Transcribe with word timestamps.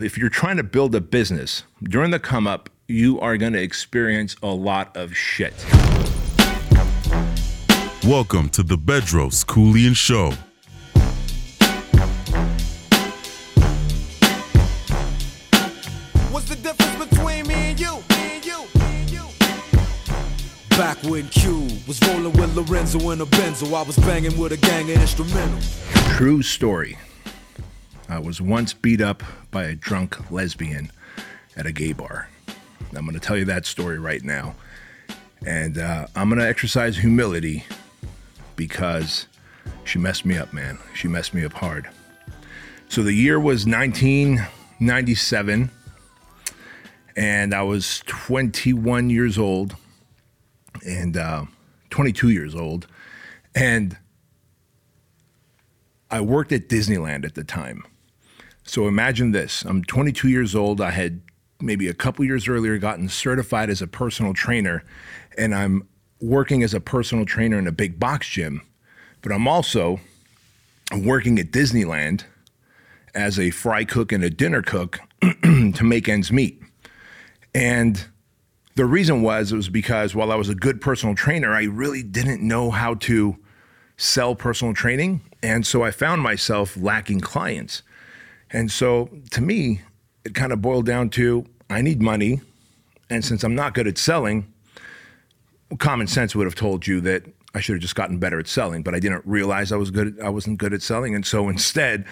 If 0.00 0.18
you're 0.18 0.28
trying 0.28 0.56
to 0.56 0.64
build 0.64 0.92
a 0.96 1.00
business 1.00 1.62
during 1.80 2.10
the 2.10 2.18
come 2.18 2.48
up, 2.48 2.68
you 2.88 3.20
are 3.20 3.36
going 3.36 3.52
to 3.52 3.62
experience 3.62 4.34
a 4.42 4.48
lot 4.48 4.96
of 4.96 5.16
shit. 5.16 5.54
Welcome 8.02 8.48
to 8.48 8.64
the 8.64 8.76
Bedros 8.76 9.46
Keuilian 9.46 9.94
Show. 9.94 10.32
What's 16.32 16.48
the 16.48 16.56
difference 16.56 17.08
between 17.08 17.46
me 17.46 17.54
and 17.54 17.78
you? 17.78 17.92
Me 18.10 18.34
and 18.34 18.44
you, 18.44 18.58
me 18.74 18.96
and 18.96 19.10
you. 19.12 19.24
Back 20.70 21.00
when 21.04 21.28
Q 21.28 21.68
was 21.86 22.02
rolling 22.08 22.32
with 22.32 22.56
Lorenzo 22.56 23.10
in 23.10 23.20
a 23.20 23.26
Benzo, 23.26 23.72
I 23.72 23.84
was 23.84 23.96
banging 23.98 24.36
with 24.36 24.50
a 24.50 24.56
gang 24.56 24.90
of 24.90 24.96
instrumentals. 24.96 26.16
True 26.16 26.42
story. 26.42 26.98
I 28.08 28.18
was 28.18 28.40
once 28.40 28.74
beat 28.74 29.00
up 29.00 29.22
by 29.50 29.64
a 29.64 29.74
drunk 29.74 30.30
lesbian 30.30 30.92
at 31.56 31.66
a 31.66 31.72
gay 31.72 31.92
bar. 31.92 32.28
I'm 32.94 33.06
going 33.06 33.14
to 33.14 33.20
tell 33.20 33.36
you 33.36 33.46
that 33.46 33.66
story 33.66 33.98
right 33.98 34.22
now. 34.22 34.54
And 35.46 35.78
uh, 35.78 36.06
I'm 36.14 36.28
going 36.28 36.38
to 36.38 36.46
exercise 36.46 36.98
humility 36.98 37.64
because 38.56 39.26
she 39.84 39.98
messed 39.98 40.24
me 40.24 40.38
up, 40.38 40.52
man. 40.52 40.78
She 40.94 41.08
messed 41.08 41.34
me 41.34 41.44
up 41.44 41.54
hard. 41.54 41.88
So 42.88 43.02
the 43.02 43.12
year 43.12 43.40
was 43.40 43.66
1997, 43.66 45.70
and 47.16 47.54
I 47.54 47.62
was 47.62 48.02
21 48.06 49.10
years 49.10 49.38
old 49.38 49.76
and 50.86 51.16
uh, 51.16 51.46
22 51.90 52.30
years 52.30 52.54
old. 52.54 52.86
And 53.54 53.96
I 56.10 56.20
worked 56.20 56.52
at 56.52 56.68
Disneyland 56.68 57.24
at 57.24 57.34
the 57.34 57.44
time. 57.44 57.84
So 58.64 58.88
imagine 58.88 59.32
this 59.32 59.62
I'm 59.64 59.84
22 59.84 60.28
years 60.28 60.54
old. 60.54 60.80
I 60.80 60.90
had 60.90 61.20
maybe 61.60 61.88
a 61.88 61.94
couple 61.94 62.24
years 62.24 62.48
earlier 62.48 62.78
gotten 62.78 63.08
certified 63.08 63.70
as 63.70 63.80
a 63.80 63.86
personal 63.86 64.34
trainer, 64.34 64.84
and 65.38 65.54
I'm 65.54 65.86
working 66.20 66.62
as 66.62 66.74
a 66.74 66.80
personal 66.80 67.24
trainer 67.24 67.58
in 67.58 67.66
a 67.66 67.72
big 67.72 68.00
box 68.00 68.28
gym. 68.28 68.62
But 69.22 69.32
I'm 69.32 69.46
also 69.46 70.00
working 70.92 71.38
at 71.38 71.50
Disneyland 71.50 72.24
as 73.14 73.38
a 73.38 73.50
fry 73.50 73.84
cook 73.84 74.12
and 74.12 74.24
a 74.24 74.30
dinner 74.30 74.62
cook 74.62 75.00
to 75.42 75.84
make 75.84 76.08
ends 76.08 76.32
meet. 76.32 76.60
And 77.54 78.04
the 78.74 78.84
reason 78.84 79.22
was 79.22 79.52
it 79.52 79.56
was 79.56 79.68
because 79.68 80.14
while 80.14 80.32
I 80.32 80.34
was 80.34 80.48
a 80.48 80.54
good 80.54 80.80
personal 80.80 81.14
trainer, 81.14 81.52
I 81.52 81.64
really 81.64 82.02
didn't 82.02 82.42
know 82.42 82.70
how 82.70 82.94
to 82.94 83.36
sell 83.96 84.34
personal 84.34 84.74
training. 84.74 85.20
And 85.42 85.66
so 85.66 85.82
I 85.82 85.90
found 85.90 86.22
myself 86.22 86.76
lacking 86.76 87.20
clients. 87.20 87.82
And 88.50 88.70
so 88.70 89.10
to 89.30 89.40
me, 89.40 89.80
it 90.24 90.34
kind 90.34 90.52
of 90.52 90.62
boiled 90.62 90.86
down 90.86 91.10
to 91.10 91.44
I 91.70 91.82
need 91.82 92.00
money. 92.00 92.40
And 93.10 93.24
since 93.24 93.44
I'm 93.44 93.54
not 93.54 93.74
good 93.74 93.86
at 93.86 93.98
selling, 93.98 94.52
common 95.78 96.06
sense 96.06 96.34
would 96.34 96.46
have 96.46 96.54
told 96.54 96.86
you 96.86 97.00
that 97.02 97.24
I 97.54 97.60
should 97.60 97.74
have 97.74 97.82
just 97.82 97.94
gotten 97.94 98.18
better 98.18 98.38
at 98.38 98.48
selling, 98.48 98.82
but 98.82 98.94
I 98.94 99.00
didn't 99.00 99.22
realize 99.24 99.70
I 99.70 99.76
was 99.76 99.90
good. 99.90 100.20
I 100.20 100.28
wasn't 100.28 100.58
good 100.58 100.74
at 100.74 100.82
selling. 100.82 101.14
And 101.14 101.24
so 101.24 101.48
instead, 101.48 102.04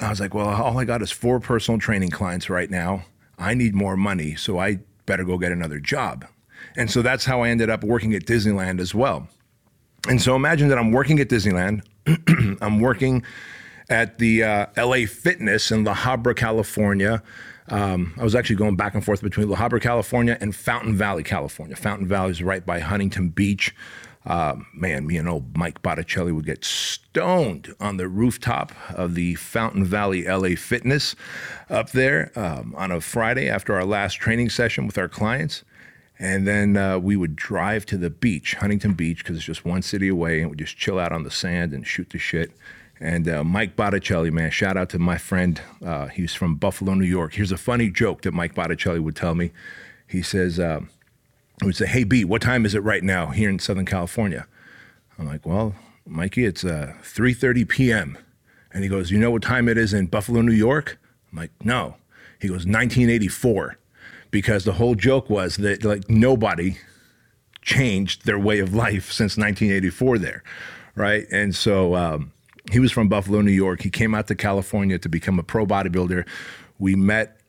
I 0.00 0.08
was 0.08 0.20
like, 0.20 0.32
well, 0.34 0.48
all 0.48 0.78
I 0.78 0.84
got 0.84 1.02
is 1.02 1.10
four 1.10 1.40
personal 1.40 1.78
training 1.78 2.10
clients 2.10 2.48
right 2.48 2.70
now. 2.70 3.04
I 3.38 3.54
need 3.54 3.74
more 3.74 3.96
money, 3.96 4.34
so 4.34 4.58
I 4.58 4.80
better 5.06 5.24
go 5.24 5.36
get 5.38 5.52
another 5.52 5.78
job. 5.78 6.26
And 6.76 6.90
so 6.90 7.02
that's 7.02 7.24
how 7.24 7.42
I 7.42 7.48
ended 7.48 7.68
up 7.68 7.84
working 7.84 8.14
at 8.14 8.24
Disneyland 8.24 8.80
as 8.80 8.94
well. 8.94 9.28
And 10.08 10.20
so 10.20 10.34
imagine 10.34 10.68
that 10.68 10.78
I'm 10.78 10.92
working 10.92 11.20
at 11.20 11.28
Disneyland. 11.28 11.82
I'm 12.62 12.80
working 12.80 13.22
at 13.90 14.18
the 14.18 14.44
uh, 14.44 14.66
LA 14.76 15.06
Fitness 15.06 15.70
in 15.70 15.84
La 15.84 15.94
Habra, 15.94 16.34
California. 16.34 17.22
Um, 17.68 18.14
I 18.18 18.24
was 18.24 18.34
actually 18.34 18.56
going 18.56 18.76
back 18.76 18.94
and 18.94 19.04
forth 19.04 19.22
between 19.22 19.48
La 19.48 19.56
Habra, 19.56 19.80
California 19.80 20.38
and 20.40 20.54
Fountain 20.54 20.94
Valley, 20.94 21.22
California. 21.22 21.76
Fountain 21.76 22.06
Valley 22.06 22.30
is 22.30 22.42
right 22.42 22.64
by 22.64 22.80
Huntington 22.80 23.28
Beach. 23.28 23.74
Uh, 24.26 24.56
man, 24.74 25.06
me 25.06 25.16
and 25.16 25.28
old 25.28 25.56
Mike 25.56 25.80
Botticelli 25.82 26.30
would 26.30 26.44
get 26.44 26.64
stoned 26.64 27.74
on 27.80 27.96
the 27.96 28.06
rooftop 28.06 28.72
of 28.90 29.14
the 29.14 29.34
Fountain 29.36 29.84
Valley 29.84 30.24
LA 30.24 30.56
Fitness 30.56 31.16
up 31.70 31.90
there 31.90 32.30
um, 32.36 32.74
on 32.76 32.90
a 32.90 33.00
Friday 33.00 33.48
after 33.48 33.74
our 33.74 33.84
last 33.84 34.14
training 34.14 34.50
session 34.50 34.86
with 34.86 34.98
our 34.98 35.08
clients. 35.08 35.64
And 36.18 36.46
then 36.46 36.76
uh, 36.76 36.98
we 36.98 37.16
would 37.16 37.34
drive 37.34 37.86
to 37.86 37.96
the 37.96 38.10
beach, 38.10 38.54
Huntington 38.54 38.92
Beach, 38.92 39.18
because 39.18 39.36
it's 39.36 39.46
just 39.46 39.64
one 39.64 39.80
city 39.80 40.08
away, 40.08 40.42
and 40.42 40.50
we'd 40.50 40.58
just 40.58 40.76
chill 40.76 40.98
out 40.98 41.12
on 41.12 41.22
the 41.22 41.30
sand 41.30 41.72
and 41.72 41.86
shoot 41.86 42.10
the 42.10 42.18
shit. 42.18 42.52
And 43.00 43.26
uh, 43.28 43.42
Mike 43.42 43.76
Botticelli, 43.76 44.30
man, 44.30 44.50
shout 44.50 44.76
out 44.76 44.90
to 44.90 44.98
my 44.98 45.16
friend. 45.16 45.60
Uh, 45.84 46.08
he's 46.08 46.34
from 46.34 46.56
Buffalo, 46.56 46.92
New 46.92 47.06
York. 47.06 47.32
Here's 47.32 47.50
a 47.50 47.56
funny 47.56 47.90
joke 47.90 48.22
that 48.22 48.32
Mike 48.32 48.54
Botticelli 48.54 49.00
would 49.00 49.16
tell 49.16 49.34
me. 49.34 49.52
He 50.06 50.20
says, 50.20 50.60
uh, 50.60 50.80
he 51.60 51.66
would 51.66 51.76
say, 51.76 51.86
"Hey 51.86 52.04
B, 52.04 52.24
what 52.24 52.42
time 52.42 52.66
is 52.66 52.74
it 52.74 52.80
right 52.80 53.02
now 53.02 53.28
here 53.28 53.48
in 53.48 53.58
Southern 53.58 53.86
California?" 53.86 54.46
I'm 55.18 55.26
like, 55.26 55.46
"Well, 55.46 55.74
Mikey, 56.06 56.44
it's 56.44 56.64
uh, 56.64 56.94
3:30 57.02 57.68
p.m." 57.68 58.18
And 58.72 58.82
he 58.82 58.90
goes, 58.90 59.10
"You 59.10 59.18
know 59.18 59.30
what 59.30 59.42
time 59.42 59.68
it 59.68 59.78
is 59.78 59.94
in 59.94 60.06
Buffalo, 60.06 60.42
New 60.42 60.52
York?" 60.52 60.98
I'm 61.32 61.38
like, 61.38 61.52
"No." 61.64 61.96
He 62.38 62.48
goes, 62.48 62.66
"1984," 62.66 63.78
because 64.30 64.64
the 64.64 64.74
whole 64.74 64.94
joke 64.94 65.30
was 65.30 65.56
that 65.58 65.84
like 65.84 66.10
nobody 66.10 66.76
changed 67.62 68.26
their 68.26 68.38
way 68.38 68.58
of 68.58 68.74
life 68.74 69.12
since 69.12 69.36
1984 69.38 70.18
there, 70.18 70.42
right? 70.94 71.26
And 71.30 71.54
so. 71.54 71.94
Um, 71.94 72.32
he 72.70 72.78
was 72.78 72.92
from 72.92 73.08
Buffalo, 73.08 73.40
New 73.40 73.50
York. 73.50 73.82
He 73.82 73.90
came 73.90 74.14
out 74.14 74.26
to 74.28 74.34
California 74.34 74.98
to 74.98 75.08
become 75.08 75.38
a 75.38 75.42
pro 75.42 75.66
bodybuilder. 75.66 76.26
We 76.78 76.94
met, 76.94 77.40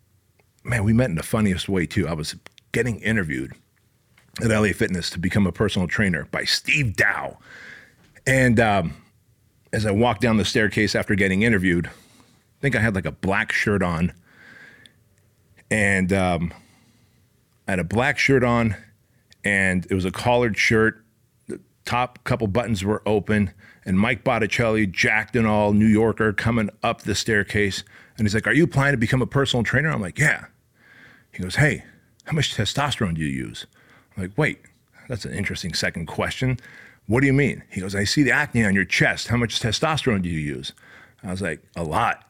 man, 0.63 0.83
we 0.83 0.93
met 0.93 1.09
in 1.09 1.15
the 1.15 1.23
funniest 1.23 1.67
way 1.67 1.85
too. 1.85 2.07
I 2.07 2.13
was 2.13 2.35
getting 2.71 2.99
interviewed 2.99 3.53
at 4.41 4.49
LA 4.49 4.71
Fitness 4.73 5.09
to 5.11 5.19
become 5.19 5.45
a 5.45 5.51
personal 5.51 5.87
trainer 5.87 6.27
by 6.31 6.45
Steve 6.45 6.95
Dow. 6.95 7.37
And 8.25 8.59
um, 8.59 8.93
as 9.73 9.85
I 9.85 9.91
walked 9.91 10.21
down 10.21 10.37
the 10.37 10.45
staircase 10.45 10.95
after 10.95 11.15
getting 11.15 11.41
interviewed, 11.41 11.87
I 11.87 12.61
think 12.61 12.75
I 12.75 12.79
had 12.79 12.95
like 12.95 13.05
a 13.05 13.11
black 13.11 13.51
shirt 13.51 13.83
on. 13.83 14.13
And 15.69 16.13
um, 16.13 16.53
I 17.67 17.71
had 17.71 17.79
a 17.79 17.85
black 17.85 18.17
shirt 18.17 18.43
on, 18.43 18.75
and 19.43 19.85
it 19.89 19.95
was 19.95 20.05
a 20.05 20.11
collared 20.11 20.57
shirt. 20.57 21.03
The 21.47 21.59
top 21.85 22.23
couple 22.23 22.47
buttons 22.47 22.83
were 22.83 23.01
open 23.05 23.51
and 23.85 23.99
Mike 23.99 24.23
Botticelli, 24.23 24.85
jacked 24.87 25.35
and 25.35 25.47
all, 25.47 25.73
New 25.73 25.87
Yorker, 25.87 26.33
coming 26.33 26.69
up 26.83 27.01
the 27.01 27.15
staircase. 27.15 27.83
And 28.17 28.27
he's 28.27 28.35
like, 28.35 28.47
Are 28.47 28.53
you 28.53 28.67
planning 28.67 28.93
to 28.93 28.97
become 28.97 29.21
a 29.21 29.27
personal 29.27 29.63
trainer? 29.63 29.89
I'm 29.89 30.01
like, 30.01 30.19
Yeah. 30.19 30.45
He 31.31 31.41
goes, 31.41 31.55
Hey, 31.55 31.83
how 32.25 32.33
much 32.33 32.55
testosterone 32.55 33.15
do 33.15 33.21
you 33.21 33.27
use? 33.27 33.65
I'm 34.15 34.23
like, 34.23 34.37
Wait, 34.37 34.59
that's 35.07 35.25
an 35.25 35.33
interesting 35.33 35.73
second 35.73 36.05
question. 36.05 36.57
What 37.07 37.21
do 37.21 37.27
you 37.27 37.33
mean? 37.33 37.63
He 37.69 37.81
goes, 37.81 37.95
I 37.95 38.03
see 38.03 38.23
the 38.23 38.31
acne 38.31 38.63
on 38.63 38.75
your 38.75 38.85
chest. 38.85 39.29
How 39.29 39.37
much 39.37 39.59
testosterone 39.59 40.21
do 40.21 40.29
you 40.29 40.39
use? 40.39 40.73
I 41.23 41.31
was 41.31 41.41
like, 41.41 41.61
A 41.75 41.83
lot. 41.83 42.27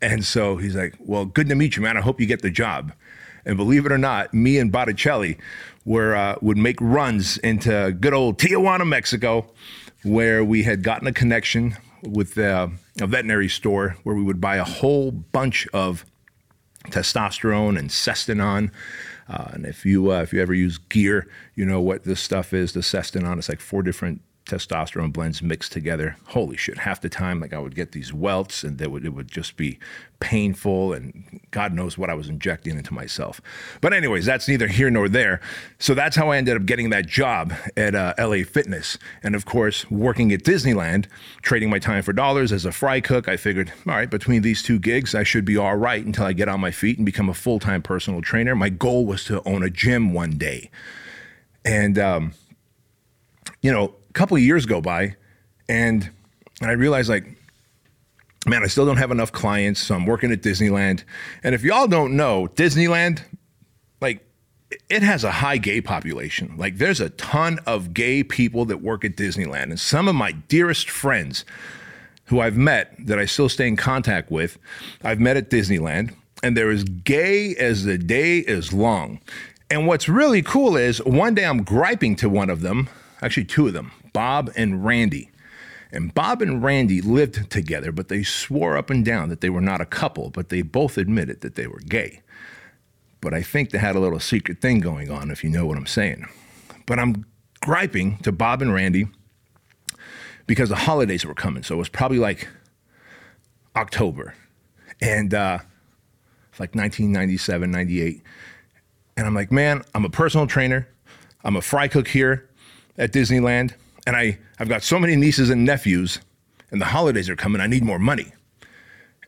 And 0.00 0.24
so 0.24 0.56
he's 0.56 0.76
like, 0.76 0.94
Well, 1.00 1.24
good 1.24 1.48
to 1.48 1.54
meet 1.54 1.76
you, 1.76 1.82
man. 1.82 1.96
I 1.96 2.00
hope 2.00 2.20
you 2.20 2.26
get 2.26 2.42
the 2.42 2.50
job. 2.50 2.92
And 3.46 3.56
believe 3.56 3.84
it 3.84 3.92
or 3.92 3.98
not, 3.98 4.32
me 4.32 4.58
and 4.58 4.72
Botticelli 4.72 5.36
were, 5.84 6.14
uh, 6.14 6.36
would 6.40 6.56
make 6.56 6.80
runs 6.80 7.36
into 7.38 7.94
good 8.00 8.14
old 8.14 8.38
Tijuana, 8.38 8.86
Mexico 8.86 9.52
where 10.04 10.44
we 10.44 10.62
had 10.62 10.82
gotten 10.82 11.08
a 11.08 11.12
connection 11.12 11.76
with 12.02 12.38
uh, 12.38 12.68
a 13.00 13.06
veterinary 13.06 13.48
store 13.48 13.96
where 14.02 14.14
we 14.14 14.22
would 14.22 14.40
buy 14.40 14.56
a 14.56 14.64
whole 14.64 15.10
bunch 15.10 15.66
of 15.72 16.04
testosterone 16.86 17.78
and 17.78 17.90
Sustanon. 17.90 18.70
Uh, 19.28 19.50
and 19.52 19.66
if 19.66 19.86
you 19.86 20.12
uh, 20.12 20.20
if 20.20 20.32
you 20.32 20.42
ever 20.42 20.52
use 20.52 20.78
gear, 20.78 21.26
you 21.54 21.64
know 21.64 21.80
what 21.80 22.04
this 22.04 22.20
stuff 22.20 22.52
is. 22.52 22.72
The 22.72 22.80
Sustanon. 22.80 23.38
It's 23.38 23.48
like 23.48 23.60
four 23.60 23.82
different 23.82 24.20
testosterone 24.46 25.12
blends 25.12 25.42
mixed 25.42 25.72
together. 25.72 26.16
Holy 26.28 26.56
shit! 26.56 26.78
Half 26.78 27.00
the 27.00 27.08
time, 27.08 27.40
like 27.40 27.52
I 27.52 27.58
would 27.58 27.74
get 27.74 27.92
these 27.92 28.12
welts, 28.12 28.62
and 28.62 28.78
they 28.78 28.86
would 28.86 29.04
it 29.04 29.14
would 29.14 29.30
just 29.30 29.56
be 29.56 29.78
painful, 30.20 30.92
and 30.92 31.40
God 31.50 31.72
knows 31.72 31.96
what 31.96 32.10
I 32.10 32.14
was 32.14 32.28
injecting 32.28 32.76
into 32.76 32.92
myself. 32.92 33.40
But 33.80 33.94
anyways, 33.94 34.26
that's 34.26 34.46
neither 34.46 34.68
here 34.68 34.90
nor 34.90 35.08
there. 35.08 35.40
So 35.78 35.94
that's 35.94 36.16
how 36.16 36.30
I 36.30 36.36
ended 36.36 36.56
up 36.56 36.66
getting 36.66 36.90
that 36.90 37.06
job 37.06 37.54
at 37.76 37.94
uh, 37.94 38.14
LA 38.18 38.44
Fitness, 38.44 38.98
and 39.22 39.34
of 39.34 39.46
course, 39.46 39.90
working 39.90 40.30
at 40.32 40.42
Disneyland, 40.42 41.06
trading 41.40 41.70
my 41.70 41.78
time 41.78 42.02
for 42.02 42.12
dollars 42.12 42.52
as 42.52 42.66
a 42.66 42.72
fry 42.72 43.00
cook. 43.00 43.28
I 43.28 43.38
figured, 43.38 43.72
all 43.88 43.94
right, 43.94 44.10
between 44.10 44.42
these 44.42 44.62
two 44.62 44.78
gigs, 44.78 45.14
I 45.14 45.22
should 45.22 45.46
be 45.46 45.56
all 45.56 45.76
right 45.76 46.04
until 46.04 46.26
I 46.26 46.34
get 46.34 46.48
on 46.48 46.60
my 46.60 46.70
feet 46.70 46.98
and 46.98 47.06
become 47.06 47.30
a 47.30 47.34
full 47.34 47.58
time 47.58 47.80
personal 47.80 48.20
trainer. 48.20 48.54
My 48.54 48.68
goal 48.68 49.06
was 49.06 49.24
to 49.24 49.42
own 49.48 49.62
a 49.62 49.70
gym 49.70 50.12
one 50.12 50.32
day, 50.32 50.70
and 51.64 51.98
um, 51.98 52.34
you 53.62 53.72
know 53.72 53.94
couple 54.14 54.36
of 54.36 54.42
years 54.42 54.66
go 54.66 54.80
by 54.80 55.16
and 55.68 56.10
and 56.60 56.70
I 56.70 56.74
realized 56.74 57.08
like 57.08 57.26
man, 58.46 58.62
I 58.62 58.66
still 58.66 58.84
don't 58.84 58.98
have 58.98 59.10
enough 59.10 59.32
clients, 59.32 59.80
so 59.80 59.94
I'm 59.94 60.06
working 60.06 60.30
at 60.30 60.42
Disneyland. 60.42 61.04
And 61.42 61.54
if 61.54 61.62
y'all 61.62 61.86
don't 61.86 62.16
know, 62.16 62.48
Disneyland 62.54 63.22
like 64.00 64.26
it 64.90 65.02
has 65.02 65.24
a 65.24 65.30
high 65.30 65.58
gay 65.58 65.80
population. 65.80 66.54
Like 66.56 66.78
there's 66.78 67.00
a 67.00 67.10
ton 67.10 67.58
of 67.66 67.94
gay 67.94 68.22
people 68.22 68.64
that 68.66 68.82
work 68.82 69.04
at 69.04 69.16
Disneyland 69.16 69.64
and 69.64 69.80
some 69.80 70.08
of 70.08 70.14
my 70.14 70.32
dearest 70.32 70.90
friends 70.90 71.44
who 72.26 72.40
I've 72.40 72.56
met 72.56 72.94
that 73.06 73.18
I 73.18 73.26
still 73.26 73.48
stay 73.48 73.68
in 73.68 73.76
contact 73.76 74.30
with, 74.30 74.58
I've 75.02 75.20
met 75.20 75.36
at 75.36 75.50
Disneyland 75.50 76.14
and 76.42 76.56
they're 76.56 76.70
as 76.70 76.84
gay 76.84 77.54
as 77.56 77.84
the 77.84 77.98
day 77.98 78.38
is 78.38 78.72
long. 78.72 79.20
And 79.70 79.86
what's 79.86 80.08
really 80.08 80.42
cool 80.42 80.76
is 80.76 81.02
one 81.04 81.34
day 81.34 81.44
I'm 81.44 81.62
griping 81.62 82.16
to 82.16 82.28
one 82.28 82.50
of 82.50 82.60
them, 82.60 82.88
actually 83.22 83.44
two 83.44 83.66
of 83.66 83.72
them, 83.72 83.92
Bob 84.14 84.50
and 84.56 84.82
Randy. 84.82 85.30
And 85.92 86.14
Bob 86.14 86.40
and 86.40 86.62
Randy 86.62 87.02
lived 87.02 87.50
together, 87.50 87.92
but 87.92 88.08
they 88.08 88.22
swore 88.22 88.78
up 88.78 88.88
and 88.88 89.04
down 89.04 89.28
that 89.28 89.42
they 89.42 89.50
were 89.50 89.60
not 89.60 89.82
a 89.82 89.86
couple, 89.86 90.30
but 90.30 90.48
they 90.48 90.62
both 90.62 90.96
admitted 90.96 91.42
that 91.42 91.54
they 91.54 91.66
were 91.66 91.80
gay. 91.80 92.22
But 93.20 93.34
I 93.34 93.42
think 93.42 93.70
they 93.70 93.78
had 93.78 93.94
a 93.94 94.00
little 94.00 94.18
secret 94.18 94.60
thing 94.60 94.80
going 94.80 95.10
on, 95.10 95.30
if 95.30 95.44
you 95.44 95.50
know 95.50 95.66
what 95.66 95.76
I'm 95.76 95.86
saying. 95.86 96.26
But 96.86 96.98
I'm 96.98 97.26
griping 97.60 98.16
to 98.18 98.32
Bob 98.32 98.62
and 98.62 98.72
Randy 98.72 99.08
because 100.46 100.68
the 100.68 100.76
holidays 100.76 101.24
were 101.24 101.34
coming. 101.34 101.62
So 101.62 101.74
it 101.74 101.78
was 101.78 101.88
probably 101.88 102.18
like 102.18 102.48
October. 103.76 104.34
And 105.00 105.32
uh, 105.32 105.58
like 106.58 106.74
1997, 106.74 107.70
98. 107.70 108.22
And 109.16 109.26
I'm 109.26 109.34
like, 109.34 109.52
man, 109.52 109.82
I'm 109.94 110.04
a 110.04 110.10
personal 110.10 110.46
trainer. 110.46 110.88
I'm 111.44 111.56
a 111.56 111.62
fry 111.62 111.88
cook 111.88 112.08
here 112.08 112.48
at 112.98 113.12
Disneyland. 113.12 113.74
And 114.06 114.16
I, 114.16 114.38
I've 114.58 114.68
got 114.68 114.82
so 114.82 114.98
many 114.98 115.16
nieces 115.16 115.50
and 115.50 115.64
nephews, 115.64 116.20
and 116.70 116.80
the 116.80 116.86
holidays 116.86 117.28
are 117.28 117.36
coming. 117.36 117.60
I 117.60 117.66
need 117.66 117.82
more 117.82 117.98
money. 117.98 118.32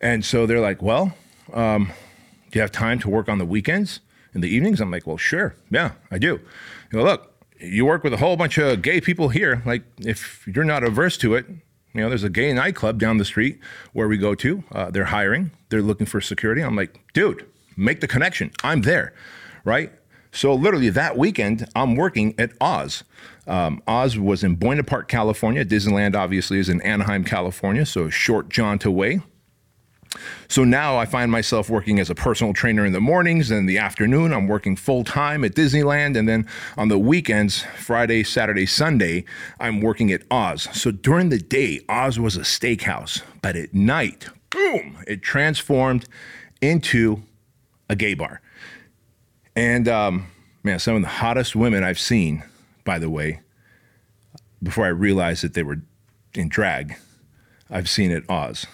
And 0.01 0.25
so 0.25 0.47
they're 0.47 0.61
like, 0.61 0.83
well, 0.83 1.17
um, 1.53 1.93
do 2.51 2.59
you 2.59 2.61
have 2.61 2.73
time 2.73 2.99
to 3.01 3.09
work 3.09 3.29
on 3.29 3.39
the 3.39 3.47
weekends 3.47 4.01
in 4.35 4.41
the 4.41 4.49
evenings? 4.49 4.81
I'm 4.81 4.91
like, 4.91 5.07
well, 5.07 5.17
sure. 5.17 5.55
Yeah, 5.71 5.93
I 6.11 6.19
do. 6.19 6.41
You 6.93 7.03
look, 7.03 7.33
you 7.59 7.87
work 7.87 8.05
with 8.05 8.13
a 8.13 8.19
whole 8.19 8.37
bunch 8.37 8.59
of 8.59 8.83
gay 8.83 9.01
people 9.01 9.31
here. 9.31 9.63
Like, 9.65 9.83
if 9.99 10.47
you're 10.47 10.65
not 10.65 10.85
averse 10.85 11.17
to 11.19 11.35
it, 11.35 11.47
you 11.49 12.03
know, 12.03 12.11
there's 12.11 12.25
a 12.25 12.31
gay 12.31 12.53
nightclub 12.53 12.99
down 12.99 13.17
the 13.17 13.25
street 13.25 13.59
where 13.95 14.07
we 14.07 14.19
go 14.19 14.35
to. 14.35 14.63
Uh, 14.71 14.91
they're 14.91 15.07
hiring, 15.07 15.51
they're 15.71 15.83
looking 15.83 16.07
for 16.07 16.21
security. 16.21 16.63
I'm 16.63 16.77
like, 16.77 17.01
dude, 17.15 17.47
make 17.77 18.01
the 18.01 18.09
connection. 18.09 18.51
I'm 18.63 18.83
there, 18.83 19.15
right? 19.65 19.91
So, 20.37 20.55
literally, 20.55 20.91
that 20.91 21.17
weekend, 21.17 21.67
I'm 21.75 21.97
working 21.97 22.35
at 22.39 22.53
Oz. 22.61 23.05
Um, 23.47 23.83
Oz 23.87 24.19
was 24.19 24.45
in 24.45 24.57
Buena 24.57 24.85
Park, 24.85 25.09
California. 25.09 25.65
Disneyland, 25.65 26.15
obviously, 26.15 26.59
is 26.59 26.69
in 26.69 26.83
Anaheim, 26.83 27.25
California, 27.25 27.87
so 27.87 28.11
short 28.11 28.51
jaunt 28.51 28.85
away. 28.85 29.21
So 30.49 30.63
now 30.63 30.99
I 30.99 31.07
find 31.07 31.31
myself 31.31 31.71
working 31.71 31.99
as 31.99 32.11
a 32.11 32.15
personal 32.15 32.53
trainer 32.53 32.85
in 32.85 32.93
the 32.93 33.01
mornings 33.01 33.51
and 33.51 33.67
the 33.67 33.79
afternoon. 33.79 34.35
I'm 34.35 34.47
working 34.47 34.77
full 34.77 35.05
time 35.05 35.43
at 35.43 35.55
Disneyland. 35.55 36.17
And 36.19 36.29
then 36.29 36.47
on 36.77 36.89
the 36.89 36.99
weekends, 36.99 37.65
Friday, 37.77 38.23
Saturday, 38.23 38.67
Sunday, 38.67 39.25
I'm 39.59 39.81
working 39.81 40.13
at 40.13 40.23
Oz. 40.31 40.69
So 40.73 40.91
during 40.91 41.31
the 41.31 41.39
day, 41.39 41.81
Oz 41.89 42.19
was 42.19 42.37
a 42.37 42.41
steakhouse. 42.41 43.23
But 43.41 43.57
at 43.57 43.73
night, 43.75 44.29
boom, 44.51 44.99
it 45.07 45.23
transformed 45.23 46.07
into 46.61 47.23
a 47.89 47.97
gay 47.97 48.15
bar. 48.15 48.41
And 49.57 49.89
um, 49.89 50.27
man, 50.63 50.79
some 50.79 50.95
of 50.95 51.03
the 51.03 51.09
hottest 51.09 51.57
women 51.57 51.83
I've 51.83 51.99
seen, 51.99 52.45
by 52.85 52.99
the 52.99 53.11
way, 53.11 53.41
before 54.63 54.85
I 54.85 54.89
realized 54.89 55.43
that 55.43 55.55
they 55.55 55.63
were 55.63 55.81
in 56.35 56.49
drag, 56.49 56.97
I've 57.71 57.89
seen 57.89 58.13
at 58.13 58.29
Oz. 58.29 58.67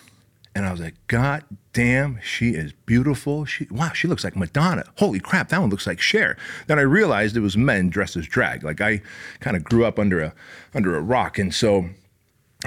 And 0.55 0.67
I 0.67 0.73
was 0.73 0.81
like, 0.81 0.95
God 1.07 1.45
damn, 1.73 2.21
she 2.23 2.51
is 2.51 2.73
beautiful. 2.85 3.47
She 3.47 3.67
wow, 3.71 3.93
she 3.93 4.07
looks 4.07 4.23
like 4.23 4.37
Madonna. 4.37 4.85
Holy 4.99 5.19
crap, 5.19 5.49
that 5.49 5.61
one 5.61 5.71
looks 5.71 5.87
like 5.87 6.01
Cher. 6.01 6.37
Then 6.67 6.79
I 6.79 6.83
realized 6.83 7.37
it 7.37 7.41
was 7.41 7.57
men 7.57 7.89
dressed 7.89 8.17
as 8.17 8.27
drag. 8.27 8.63
Like 8.63 8.83
I 8.83 9.01
kind 9.41 9.57
of 9.57 9.65
grew 9.65 9.87
up 9.87 9.99
under 9.99 10.21
a 10.21 10.35
under 10.75 10.95
a 10.95 11.01
rock. 11.01 11.39
And 11.39 11.55
so 11.55 11.87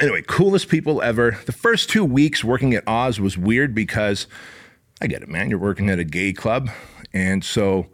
anyway, 0.01 0.23
coolest 0.23 0.67
people 0.67 1.01
ever. 1.03 1.37
The 1.45 1.51
first 1.51 1.89
two 1.89 2.03
weeks 2.03 2.43
working 2.43 2.73
at 2.73 2.87
Oz 2.87 3.19
was 3.19 3.37
weird 3.37 3.75
because 3.75 4.25
I 4.99 5.05
get 5.05 5.21
it, 5.21 5.29
man. 5.29 5.51
You're 5.51 5.59
working 5.59 5.91
at 5.91 5.99
a 5.99 6.03
gay 6.03 6.33
club. 6.33 6.69
And 7.13 7.43
so 7.43 7.85